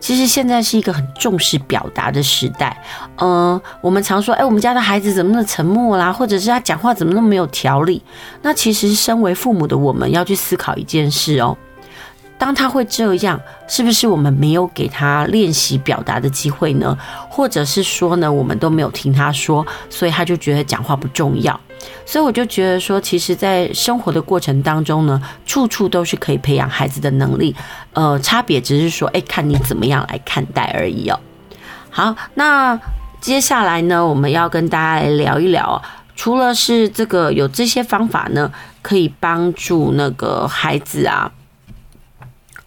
[0.00, 2.76] 其实现在是一个很重视表达的时代。
[3.16, 8.02] 呃，我们常说，哎，我们家的孩子怎么那么沉默啦，或者是他讲话怎么那么没有条理？
[8.42, 11.56] 那其实身为父母的我们要去思考一件事哦。
[12.36, 16.98] 当他会这样，是不是我们没有给他练习表达的机会呢？
[17.30, 21.58] 或者是说呢，我们都没有听他说，所以他就觉得讲话不重要？
[22.06, 27.54] 所以我就觉得说，其实，在生活的过程当中呢，处处都是可以培养孩子的能力。
[27.92, 31.18] 呃，差别只是说，哎，看你怎么样来看待而已哦。
[31.90, 32.78] 好，那
[33.20, 35.80] 接下来呢，我们要跟大家来聊一聊，
[36.16, 41.30] 除了是这个有这些方法呢，可以帮助那个孩子啊。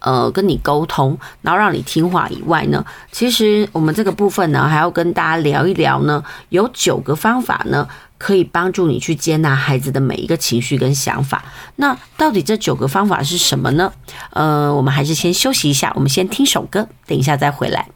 [0.00, 11.44] 呃，跟你沟通，然后让你听话以外呢，其实我们这个部分呢，还要跟大家聊一聊呢，有九个方法呢，可以帮助你去接纳孩子的每一个情绪跟想法。
[11.76, 13.92] 那到底这九个方法是什么呢？
[14.30, 17.88] 呃，我们还是先休息一下，我们先听首歌，等一下再回来。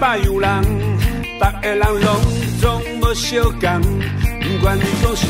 [0.00, 2.22] 百有人，逐个人拢
[2.60, 5.26] 总无相共，不管你讲啥，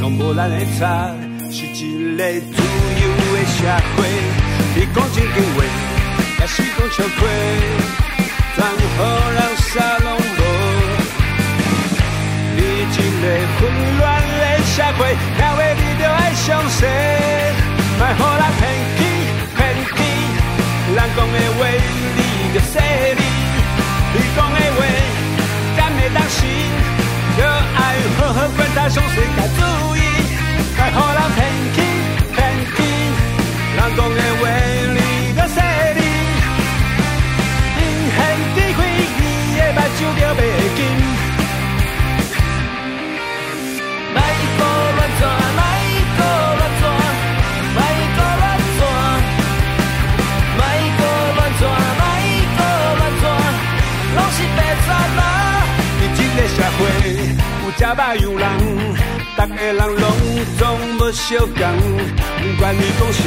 [0.00, 1.14] 拢无咱的差，
[1.52, 2.62] 是一个自
[3.00, 3.58] 由的社
[3.94, 3.98] 会。
[4.74, 5.62] 你讲真经话，
[6.40, 7.22] 也是讲笑话，
[8.56, 8.64] 怎
[8.96, 8.98] 好
[9.30, 9.72] 人啥
[10.02, 10.40] 拢无？
[12.56, 13.24] 你一个
[13.60, 13.62] 混
[13.98, 15.00] 乱的社会，
[15.40, 16.88] 要为你就爱相信，
[17.96, 18.62] 莫互人骗
[18.98, 19.00] 去
[19.54, 20.02] 骗去，
[20.94, 21.60] 人讲的话
[22.54, 23.22] 着细你，
[24.14, 24.78] 你讲的话，
[25.76, 26.46] 咱会当信，
[27.36, 27.42] 着
[27.74, 27.78] 爱
[28.16, 29.98] 好好观察上世界注意，
[30.76, 31.38] 别互人骗
[31.74, 31.76] 去
[32.32, 32.38] 骗
[32.76, 32.78] 去。
[33.74, 34.42] 人讲的话，
[34.94, 35.58] 你着细
[35.96, 36.00] 你，
[37.76, 37.82] 因
[38.14, 38.16] 显
[38.54, 38.78] 智慧，
[39.18, 39.22] 你
[39.58, 40.38] 的目睭着袂
[40.76, 41.13] 紧。
[57.92, 58.48] 捌有人，
[59.36, 60.10] 逐个人拢
[60.58, 60.62] 总
[60.98, 63.22] 无相共，不管你讲啥，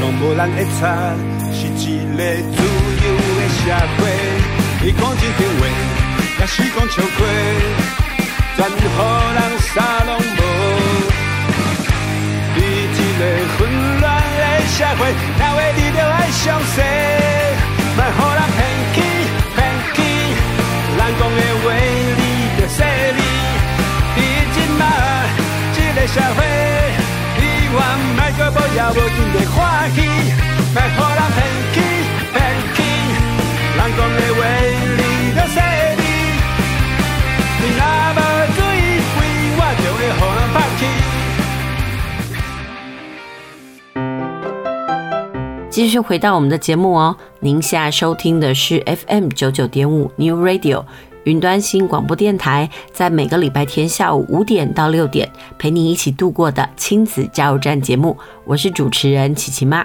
[0.00, 1.12] 拢无人会差，
[1.52, 2.18] 是一个
[2.56, 2.58] 自
[3.04, 3.06] 由
[3.36, 3.62] 的社
[3.98, 4.00] 会。
[4.80, 5.62] 你讲真听话，
[6.40, 7.18] 也是讲笑话，
[8.56, 8.82] 全予
[9.34, 9.74] 人啥
[10.06, 10.40] 拢无。
[12.56, 12.58] 你
[12.88, 13.22] 一个
[13.58, 13.60] 混
[14.00, 14.04] 乱
[14.38, 14.42] 的
[14.76, 16.82] 社会，哪会你着爱相信？
[17.96, 18.58] 莫予人骗
[18.94, 18.96] 去
[19.54, 19.58] 骗
[19.94, 19.96] 去，
[20.96, 21.66] 人讲的话
[22.16, 22.20] 你
[22.58, 22.78] 着说
[28.84, 29.96] 个不要无尽的欢喜，
[30.74, 31.36] 别让人骗
[31.72, 31.76] 去
[32.32, 32.36] 骗
[32.74, 32.76] 去，
[33.76, 34.38] 人讲的话
[34.98, 35.00] 你
[35.34, 35.56] 着说
[35.96, 36.02] 你，
[37.60, 37.80] 你若
[38.14, 38.20] 无
[38.54, 39.20] 注意，为
[39.56, 40.82] 我就会予人抛弃。
[45.70, 50.84] 继续回到我们的节目哦，您现在收听的是 FM 九九点五 New Radio。
[51.24, 59.84] 云端新广播电台在每个礼拜天下午五点到六点陪你一起度过的亲子加油站节目，我是主持人琪琪妈。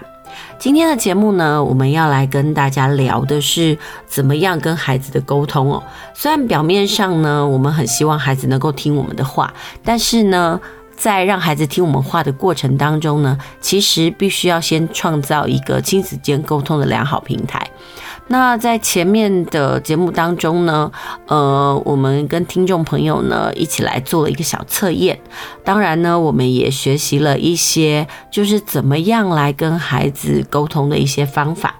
[0.59, 5.81] 今天的节目呢，我们要来跟大家聊的是怎么样跟孩子的沟通哦。
[6.13, 10.59] 虽然表面上呢，我们很希望孩子能够听我们的话，但是呢，
[10.99, 17.65] 在让孩子听我们话的过程当中呢，其实必须要先创造一个亲子间沟通的良好平台。
[18.27, 20.91] 那在前面的节目当中呢，
[21.27, 25.17] 呃，我们跟听众朋友呢一起来做了一个小测验，
[25.63, 31.73] 当然呢，我们也学习了一些就是怎么样来跟孩子沟通的一些方法。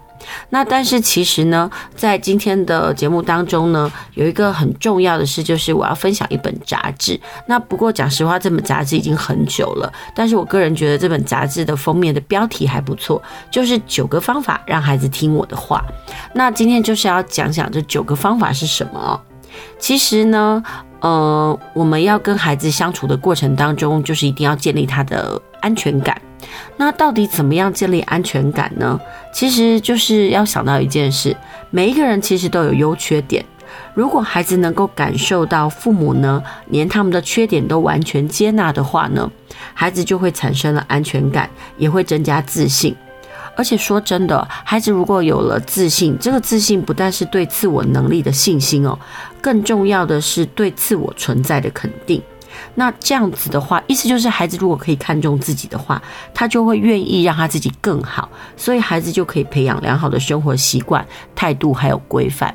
[0.50, 7.18] 那但是其实呢，在今天的节目当中呢，有一个很重要的事，就是我要分享一本杂志。
[7.46, 15.84] 那不过讲实话，这本杂志已经很久了，但是我个人觉得这本杂志的封面的标题还不错，就是九个方法让孩子听我的话。
[16.34, 19.20] 那今天就是要讲讲这九个方法是什么。
[19.78, 20.62] 其实呢，
[21.00, 26.20] 呃，我们要跟孩子相处的过程当中，就是一定要建立他的安全感。
[26.76, 28.98] 那到底怎么样建立安全感呢？
[29.32, 31.36] 其实就是要想到一件事，
[31.70, 33.44] 每一个人其实都有优缺点。
[33.94, 39.30] 如果孩子能够感受到父母呢，连他们的缺点都完全接纳的话呢，
[39.74, 42.94] 孩子就会产生了安全感，也会增加自信。
[43.60, 48.98] 而且说真的，孩子如果有了自信，这个自信不但是对自我能力的信心哦，
[49.42, 52.22] 更重要的是对自我存在的肯定。
[52.76, 56.00] 那这样子的话，意思就是孩子如果可以看重自己的话，
[56.32, 61.06] 他就会愿意让他自己更好，所以孩子就可以培养良好的生活习惯、
[61.36, 62.54] 态度还有规范。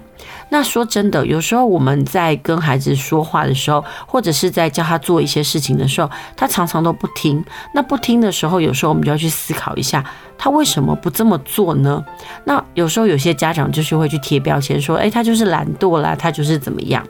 [0.49, 7.43] 那说真的，有时候我们在跟孩子说话的时候，或者是在教他做一些事情的时候，他常常都不听。
[7.73, 10.03] 那不听的时候，有时候我们就要去思考一下，
[10.37, 12.03] 他为什么不这么做呢？
[12.45, 17.05] 那有时候有些家长就是会去贴标签说，诶，他就是懒惰啦，他就是怎么样。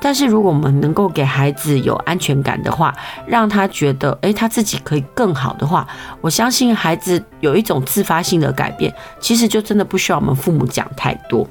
[0.00, 2.94] 但是如果我们能够给孩子有安全感的话，
[3.26, 5.86] 让他觉得，诶，他自己可以更好的话，
[6.20, 11.46] 我相信孩子有一种自发性的改变，其实就真的不需要我们父母讲太多。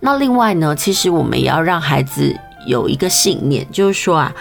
[0.00, 2.34] 那另外呢，其实我们也要让孩子
[2.66, 4.32] 有一个信念，就是说啊，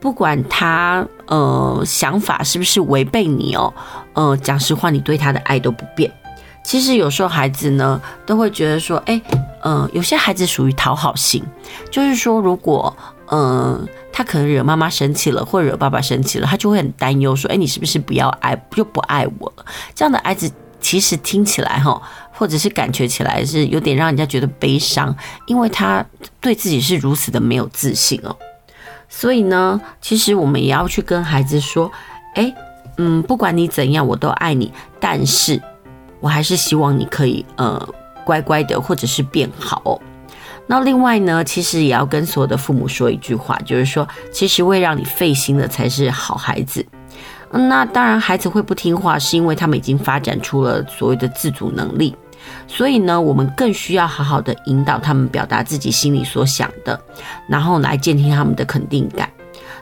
[0.00, 3.72] 不管他呃想法是不是违背你哦，
[4.14, 6.10] 呃，讲实话，你对他的爱都不变。
[6.62, 9.20] 其实有时候孩子呢都会觉得说，哎，
[9.62, 11.42] 呃，有些孩子属于讨好型，
[11.90, 12.94] 就是说，如果
[13.26, 13.80] 呃
[14.12, 19.64] 他可能惹妈妈生气了，或者惹爸爸生气了，他就会很担忧，说，哎，你是不是不要爱，就不爱我了？
[19.94, 20.50] 这样的孩子
[20.80, 22.00] 其实听起来哈。
[22.40, 25.14] 或者是感觉起来是有点让人家觉得悲伤，
[25.44, 26.02] 因为他
[26.40, 28.34] 对自己是如此的没有自信哦。
[29.10, 31.92] 所以呢，其实我们也要去跟孩子说，
[32.36, 32.54] 诶，
[32.96, 35.60] 嗯，不管你怎样，我都爱你，但是
[36.18, 37.86] 我还是希望你可以呃
[38.24, 40.00] 乖乖的，或者是变好哦。
[40.66, 46.82] 那另外呢，其实也要跟所有的父母说一句话，就是说，其实会让你费心的才是好孩子。
[47.52, 52.16] 那当然，孩子会不听话，是因为他们已经发展出了所谓的自主能力。
[52.66, 57.00] 所以呢，我们更需要好好的引导他们表达自己心里所想的，
[57.48, 59.28] 然后来监听他们的肯定感。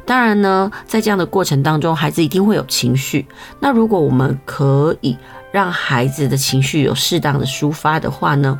[0.06, 3.26] 当然呢，在这样的过程当中，孩子一定会有情绪。
[3.60, 5.16] 那如果我们可以
[5.52, 8.58] 让孩子的情绪有适当的抒发的话呢，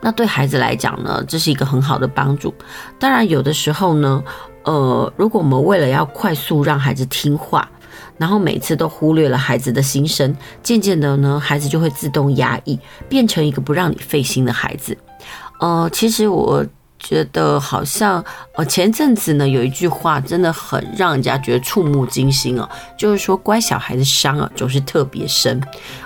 [0.00, 2.54] 那对孩子来讲呢，这是一个很好的帮助。
[3.00, 4.22] 当然，有的时候呢，
[4.62, 7.68] 呃，如果我们为了要快速让孩子听话，
[8.18, 14.96] 然后每次都忽略了孩子的心声，渐渐的呢，孩子就会自动压抑，变成一个不让你费心的孩子。
[15.60, 16.64] 呃，其实我
[16.98, 18.24] 觉得好像，
[18.56, 25.60] 呃，前阵子呢，有一句话真的很让人家觉得触目惊心哦，就是说乖小孩的伤啊总是特别深。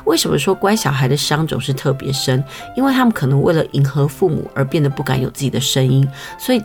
[0.05, 2.45] 为什么说乖小孩的伤总是特别深？
[2.77, 6.07] 因为他们可能为了迎合父母而变得不敢有自己的声音，
[6.39, 6.63] 所以。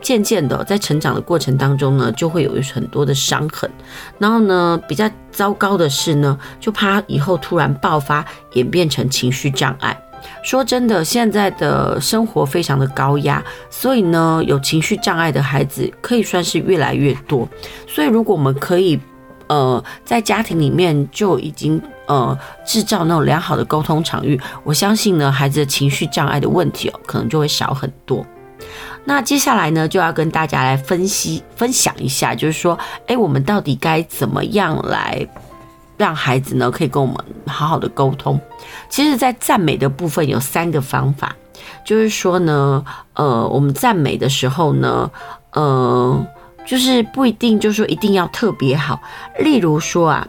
[0.00, 3.70] 渐渐的在成长的过程当中呢，就会有很多的伤痕。
[4.18, 8.24] 然后呢，比较糟糕的是呢，就怕以后突然爆发，
[8.54, 9.96] 演变成情绪障碍。
[10.42, 17.48] 说真的，现在的生活非常的高压，所以呢，有情绪障碍的孩子可以算是越来越多。
[17.86, 18.98] 所以，如果我们可以，
[19.46, 22.36] 呃，在家庭里面就已经呃
[22.66, 28.26] 制造那种良好的沟通场域，我相信呢，孩子的情绪障碍的问题哦，可能就会少很多。
[29.04, 35.26] 那接下来呢，就要跟大家来分析分享一下，就是说，哎，我们到底该怎么样来
[35.96, 38.38] 让孩子呢，可以跟我们好好的沟通？
[38.90, 41.34] 其实，在赞美的部分有三个方法，
[41.84, 42.84] 就是说呢，
[43.14, 45.10] 呃，我们赞美的时候呢，
[45.52, 46.26] 呃，
[46.66, 49.00] 就是不一定，就是说一定要特别好。
[49.38, 50.28] 例如说啊，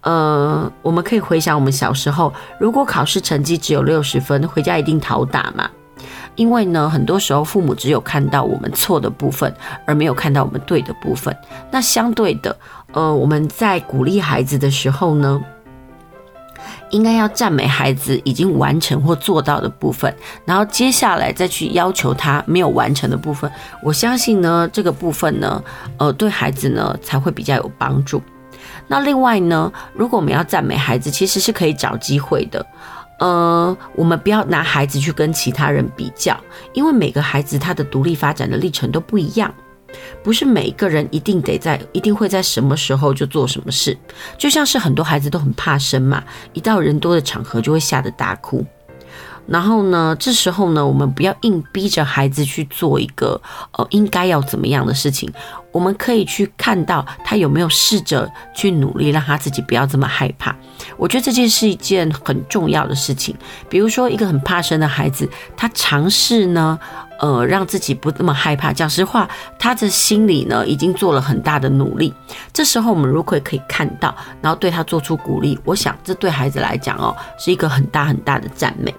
[0.00, 5.68] 呃，我们可以回想我们小时候，如果考试成绩只有六十分，回家一定讨打嘛。
[6.36, 9.54] 因为呢，很多时候父母只有看到我们错的部分，
[9.86, 11.36] 而没有看到我们对的部分。
[11.70, 12.56] 那相对的，
[12.92, 15.40] 呃，我们在鼓励孩子的时候呢，
[16.90, 20.14] 应该要赞美孩子已经完成或做到的部分，
[20.44, 23.50] 然后接下来再去要求他没有完成的部分。
[23.82, 25.62] 我相信呢，这个部分呢，
[25.98, 28.20] 呃，对孩子呢才会比较有帮助。
[28.86, 32.64] 那另外呢，如果我们要赞美孩子，其实是可以找机会的。
[33.24, 36.38] 呃，我们不要拿孩子去跟其他人比较，
[36.74, 39.50] 因为每个孩子他的独立发展的历程都不一样，
[40.22, 43.96] 不是每一个人一定得在，一定会在什么时候就做什么事。
[44.36, 46.22] 就像是很多孩子都很怕生嘛，
[46.52, 48.62] 一到人多的场合就会吓得大哭。
[49.46, 53.40] 然后呢，这时候呢，我们不要硬逼着孩子去做一个
[53.72, 55.32] 呃应该要怎么样的事情。
[55.74, 60.54] 我们可以去看到他有没有试着去努力，让他自己不要这么害怕。
[60.96, 63.34] 我觉得这件是一件很重要的事情。
[63.68, 66.78] 比如说，一个很怕生的孩子，他尝试呢，
[67.18, 68.72] 呃，让自己不那么害怕。
[68.72, 72.14] 讲实话，他的心里呢，已经做了很大的努力。
[72.52, 78.94] 这时候，我们如果可以看到，然后对他做出鼓励，我想这对孩子来讲哦，是一个很大很大的赞美。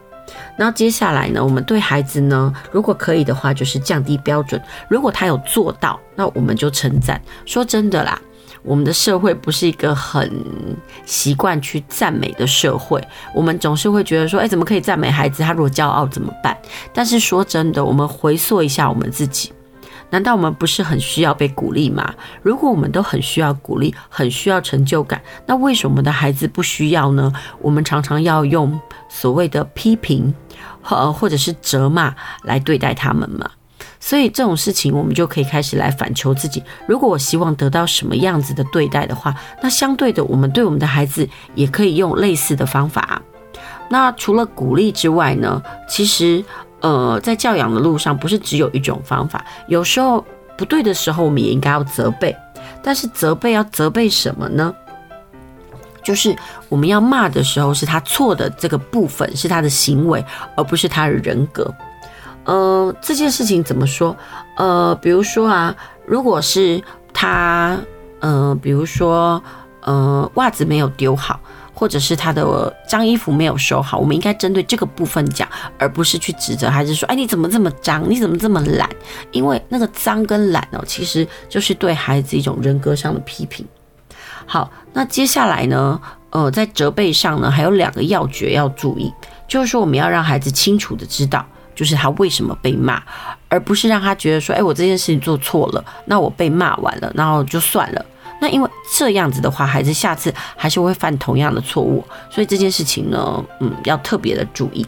[0.57, 4.61] 那接下来呢，我们对孩子呢，如果可以的话，就是降低标准。
[4.89, 7.21] 如果他有做到，那我们就称赞。
[7.45, 8.19] 说真的啦，
[8.63, 10.31] 我们的社会不是一个很
[11.05, 13.05] 习惯去赞美的社会。
[13.33, 15.43] 我们总是会觉得说，哎，怎么可以赞美孩子？
[15.43, 16.57] 他如果骄傲怎么办？
[16.93, 19.51] 但是说真的，我们回溯一下我们自己。
[20.11, 22.13] 难道我们不是很需要被鼓励吗？
[22.41, 27.31] 如果我们都很需要鼓励，很需要成就感，那为什么我们的孩子不需要呢？
[27.59, 28.79] 我们常常要用
[29.09, 30.33] 所谓的批评，
[30.83, 33.49] 呃，或者是责骂来对待他们嘛。
[33.99, 36.63] 所以这种事情，我们就可以开始来反求自己。
[36.87, 43.21] 如果我希望得到什么样子的对待的话，那相对的，我们对我们的孩子也可以用类似的方法。
[43.89, 46.43] 那除了鼓励之外呢，其实。
[46.85, 49.43] 呃，在教养的路上，不是只有一种方法。
[49.67, 50.23] 有时候
[50.55, 52.35] 不对的时候，我们也应该要责备。
[52.83, 54.71] 但是责备要责备什么呢？
[56.03, 56.35] 就是
[56.69, 60.23] 我们要骂的时候，是他错的这个部分，是他的行为，
[60.55, 61.73] 而不是他的人格。
[62.43, 64.15] 呃，这件事情怎么说？
[64.57, 65.75] 呃，比如说啊，
[66.05, 66.79] 如果是
[67.11, 67.75] 他，
[68.19, 69.41] 呃，比如说，
[69.81, 71.39] 呃，袜子没有丢好。
[71.75, 75.47] 或者是他的脏衣服没有收好，我们应该针对这个部分讲，
[75.77, 78.09] 而不是去指责孩子说：“哎，你怎么这么脏？
[78.09, 78.89] 你怎么这么懒？”
[79.31, 83.65] 因为那个脏跟懒哦，其实就是对孩子一种人格上的批评。
[84.45, 85.99] 好，那接下来呢，
[86.29, 89.11] 呃，在责备上呢，还有两个要诀要注意，
[89.47, 91.45] 就是说我们要让孩子清楚的知道，
[91.75, 93.03] 就是他为什么被骂，
[93.49, 98.05] 而不是让他觉得说：“哎，我这件事情做错了，那我被骂完了，然后就算了。”
[98.41, 104.85] 那因为这样子的话，孩子下次还是会犯同样的错误，所以这件事情呢，嗯，要特别的注意。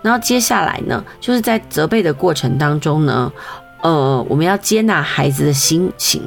[0.00, 3.30] 然后接下来呢，就是在责备的过程当中呢，
[3.82, 6.26] 呃，我们要接纳孩子的心情，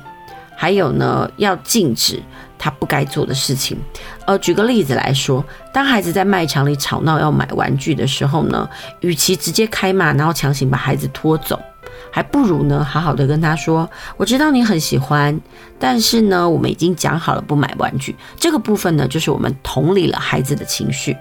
[0.56, 2.22] 还有呢，要禁止
[2.60, 3.78] 他不该做的事情。
[4.26, 5.44] 呃，举个例子来说，
[5.74, 11.60] 当孩子在卖场里吵闹要买玩具的时候呢，与其直接开骂，然后强行把孩子拖走。
[12.12, 15.40] 还不如呢，好好的跟他说，我知道你很喜欢，
[15.80, 18.16] 但是呢，我们已经讲好了不买玩具。
[18.38, 21.16] 这个部分呢，就是我们同理了孩子的情绪，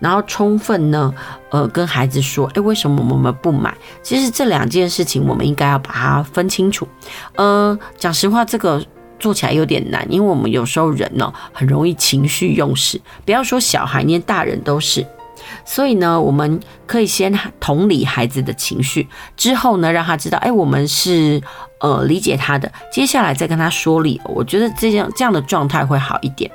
[0.00, 1.12] 然后充分呢，
[1.50, 3.72] 呃，跟孩子说，诶，为什么我们不买？
[4.02, 6.88] 其实这两件事情，我们应该要把它分清楚。
[7.36, 8.82] 呃，讲实话，这个
[9.18, 15.06] 做起来有点难，因为我们有时候人呢，很容易情绪用事，不要说小孩，连大人都是。
[15.64, 21.40] 所以呢，我们可以先同理孩子的情绪，之后呢，让他知道，哎，我们是
[21.80, 22.70] 呃理解他的。
[22.92, 26.50] 接下来再跟他说理，我觉得这样这样的状态会好一点。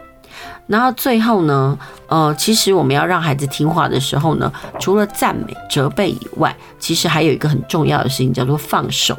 [0.68, 1.78] 然后最后呢，
[2.08, 9.18] 呃，其实我们要让孩子听话的时候呢，除了赞美、责备以外，其实还有一个很重要的事情叫做放手。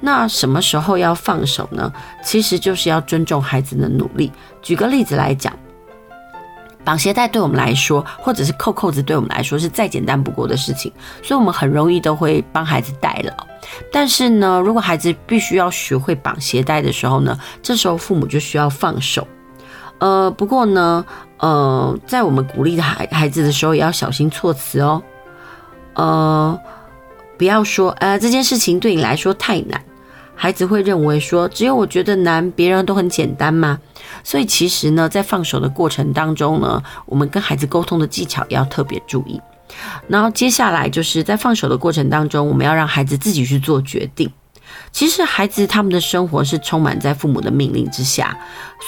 [0.00, 1.90] 那什么时候要放手呢？
[2.22, 4.30] 其实就是要尊重孩子的努力。
[4.60, 5.50] 举个例子来讲，
[6.84, 13.34] 绑鞋带对我们来说，或者是扣扣子对我们来说是再简单不过的事情，所以我们很容易都会帮孩子戴了。
[13.90, 19.26] 但是呢，如果孩子必须要学会绑鞋带的时候呢，这时候父母就需要放手。
[19.98, 21.04] 呃，不过呢，
[21.38, 25.02] 呃，在我们鼓励孩孩子的时候，也要小心措辞哦。
[25.94, 26.58] 呃，
[27.38, 29.82] 不要说，呃，这件事情对你来说太难，
[30.36, 33.78] 孩子会认为说，只有我觉得难，别人都很简单吗？
[34.22, 39.40] 所以其实呢，在放手的过程当中呢，我们跟孩子沟通的技巧要特别注意。
[40.06, 44.30] 然后接下来就是在放手的过程当中，我们要让孩子自己去做决定。
[44.90, 48.36] 其实孩子他们的生活是充满在父母的命令之下，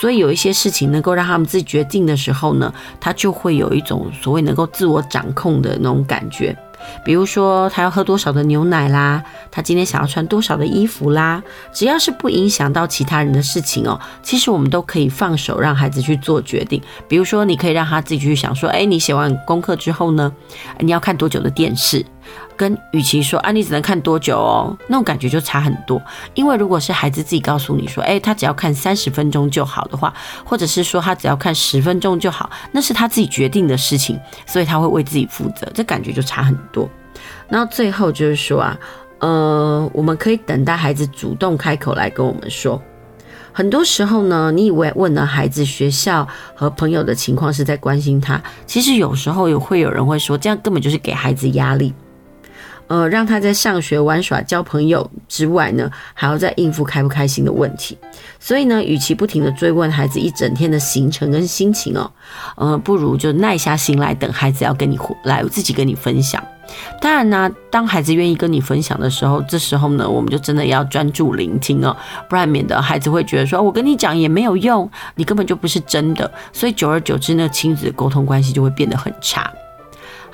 [0.01, 6.57] 所以有一些事情能够让他们自己决定的时候呢，他就会有一种所谓能够自我掌控的那种感觉。
[7.05, 16.83] 比如说，他要喝多少的牛奶啦，他今天想要穿多少的衣服啦，只要是不影响到其他人的事情哦，其实我们都可以放手让孩子去做决定。
[17.09, 20.33] 比如说，你可以让他自己去想说，哎，你写完功课之后呢，
[20.81, 22.05] 你要看多久的电视？
[22.57, 26.01] 跟与其说啊，你只能看多久哦，那种感觉就差很多。
[26.35, 30.13] 因为如果是孩子自己告诉你说，哎，他只要看三十分钟就好的话，
[30.45, 36.89] 或者是说他只要看十分钟就好，那是他自己决定的事情，所以他会为自己负责，这感觉就差很多。
[37.49, 38.79] 那最后就是说啊，
[39.19, 42.81] 呃，我们可以等待孩子主动开口来跟我们说。
[43.53, 51.95] 很多时候呢，你以为问了孩子学校和朋友的情况是在关心他，其实有时候也会有人会说，这样根本就是给孩子压力。
[52.89, 57.97] 呃，让他在上学、玩耍、交朋友之外呢，还要再应付开不开心的问题。
[58.39, 62.11] 所以呢，与其不停地追问孩子一整天的行程跟心情哦，
[62.57, 66.43] 呃，不如就耐下心来等孩子要跟你来，自己跟你分享。
[67.01, 71.97] 当然呢，当孩子愿意跟你分享的时候，这时候呢，我们就真的要专注聆听哦，
[72.29, 76.31] 不然免得孩子会觉得说，我跟你讲也没有用，你根本就不是真的。
[76.53, 79.51] 所以久而久之呢，亲子的沟通关系就会变得很差。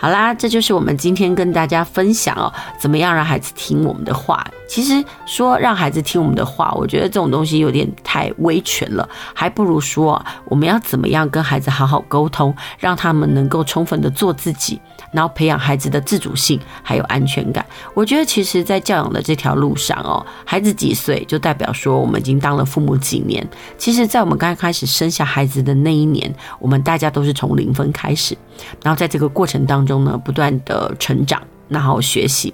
[0.02, 4.44] 好啦，这就是我们今天跟大家分享哦，怎么样让孩子听我们的话？
[4.68, 14.80] 其实说让孩子听我们的话，我觉得这种东西有点太威权了，还不如说我们要怎么样跟孩子好好沟通，让他们能够充分的做自己。
[15.12, 17.64] 然后培养孩子的自主性，还有安全感。
[17.94, 23.46] 我觉得，其实，在教养的这条路上哦，孩子几岁就代表说我们已经当了父母几年。
[23.78, 28.36] 其实，在我们刚开始生下孩子的那一年，我们大家都是从零分开始。
[28.82, 32.52] 然后，在这个过程当中呢，不断的成长，然后学习。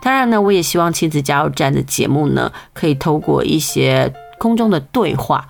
[0.00, 5.46] 当然呢，我也希望亲子加油站的节目呢，可以透过一些空中的对话。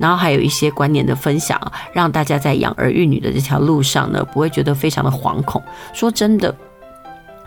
[0.00, 1.60] 然后还有一些观念的分享，
[1.92, 5.62] 让大家在养儿育女的这条路上呢，不会觉得非常的惶恐。
[5.92, 6.56] 说真的，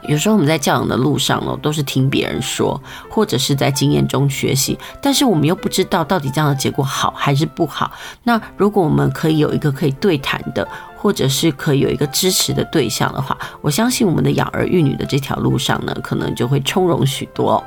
[0.08, 2.80] 有时候我们在教养的路上呢，都是听别人说，
[3.10, 7.92] 或者是在经验中学习，但是我们又不知道到底这样的结果好还是不好。
[8.22, 17.64] 那如果我们可以有一个可以对谈的，或者是可以有一个支持的对象的话，我相信我们的养儿育女的这条路上呢，可能就会从容许多。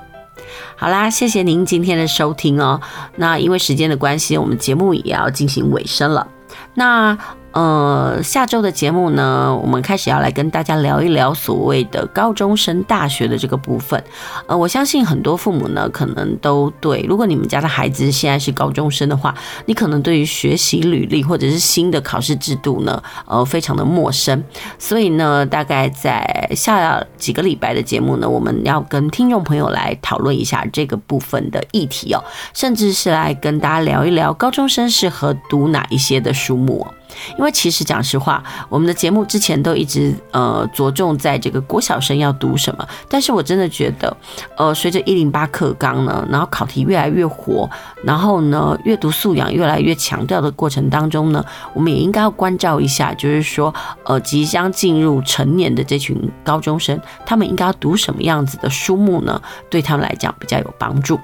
[0.76, 2.80] 好啦，谢谢您今天的收听哦。
[3.16, 6.26] 那因为时间的关系，我们节目也要进行尾声了。
[6.74, 7.18] 那。
[7.56, 14.04] 呃，下周的节目呢，我们开始要来跟大家聊一聊所谓的高中升大学的这个部分。
[14.46, 19.34] 呃，我相信很多父母呢，可能都对，如果你们家的孩子现在是高中生的话，
[19.64, 24.44] 你可能对于学习履历或者是新的考试制度呢，呃，非常的陌生。
[24.78, 36.92] 所以呢，大概在下几个礼拜的节目呢，我们要跟听众朋友来讨论一下这个部分的议题哦，甚至是来跟大家聊一聊高中生适合读哪一些的书目哦。
[37.38, 44.16] 因为其实讲实话，我们的节目之前都一直呃着重在这个国小生要读什么，但是我真的觉得，
[44.56, 47.68] 呃，随着一零八课纲呢，然后考题越来越活，
[48.04, 51.44] 然后呢，阅读素养越来越强调的过程当中呢，
[51.74, 59.40] 我们也应该要关照一下，就是说，呃，即将进入成年的这群高中生，他们应该要读什么样子的书目呢？
[59.70, 61.18] 对他们来讲比较有帮助。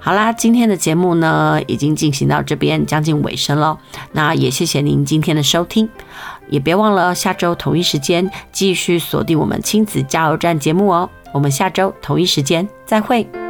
[0.00, 3.78] 好啦，今天的节目呢，已经进行到这边将近尾声了。
[4.12, 5.88] 那也谢谢您今天的收听，
[6.48, 11.08] 也别忘了下周同一时间继续锁定我们亲子加油站节目哦。
[11.32, 13.49] 我们下周同一时间再会。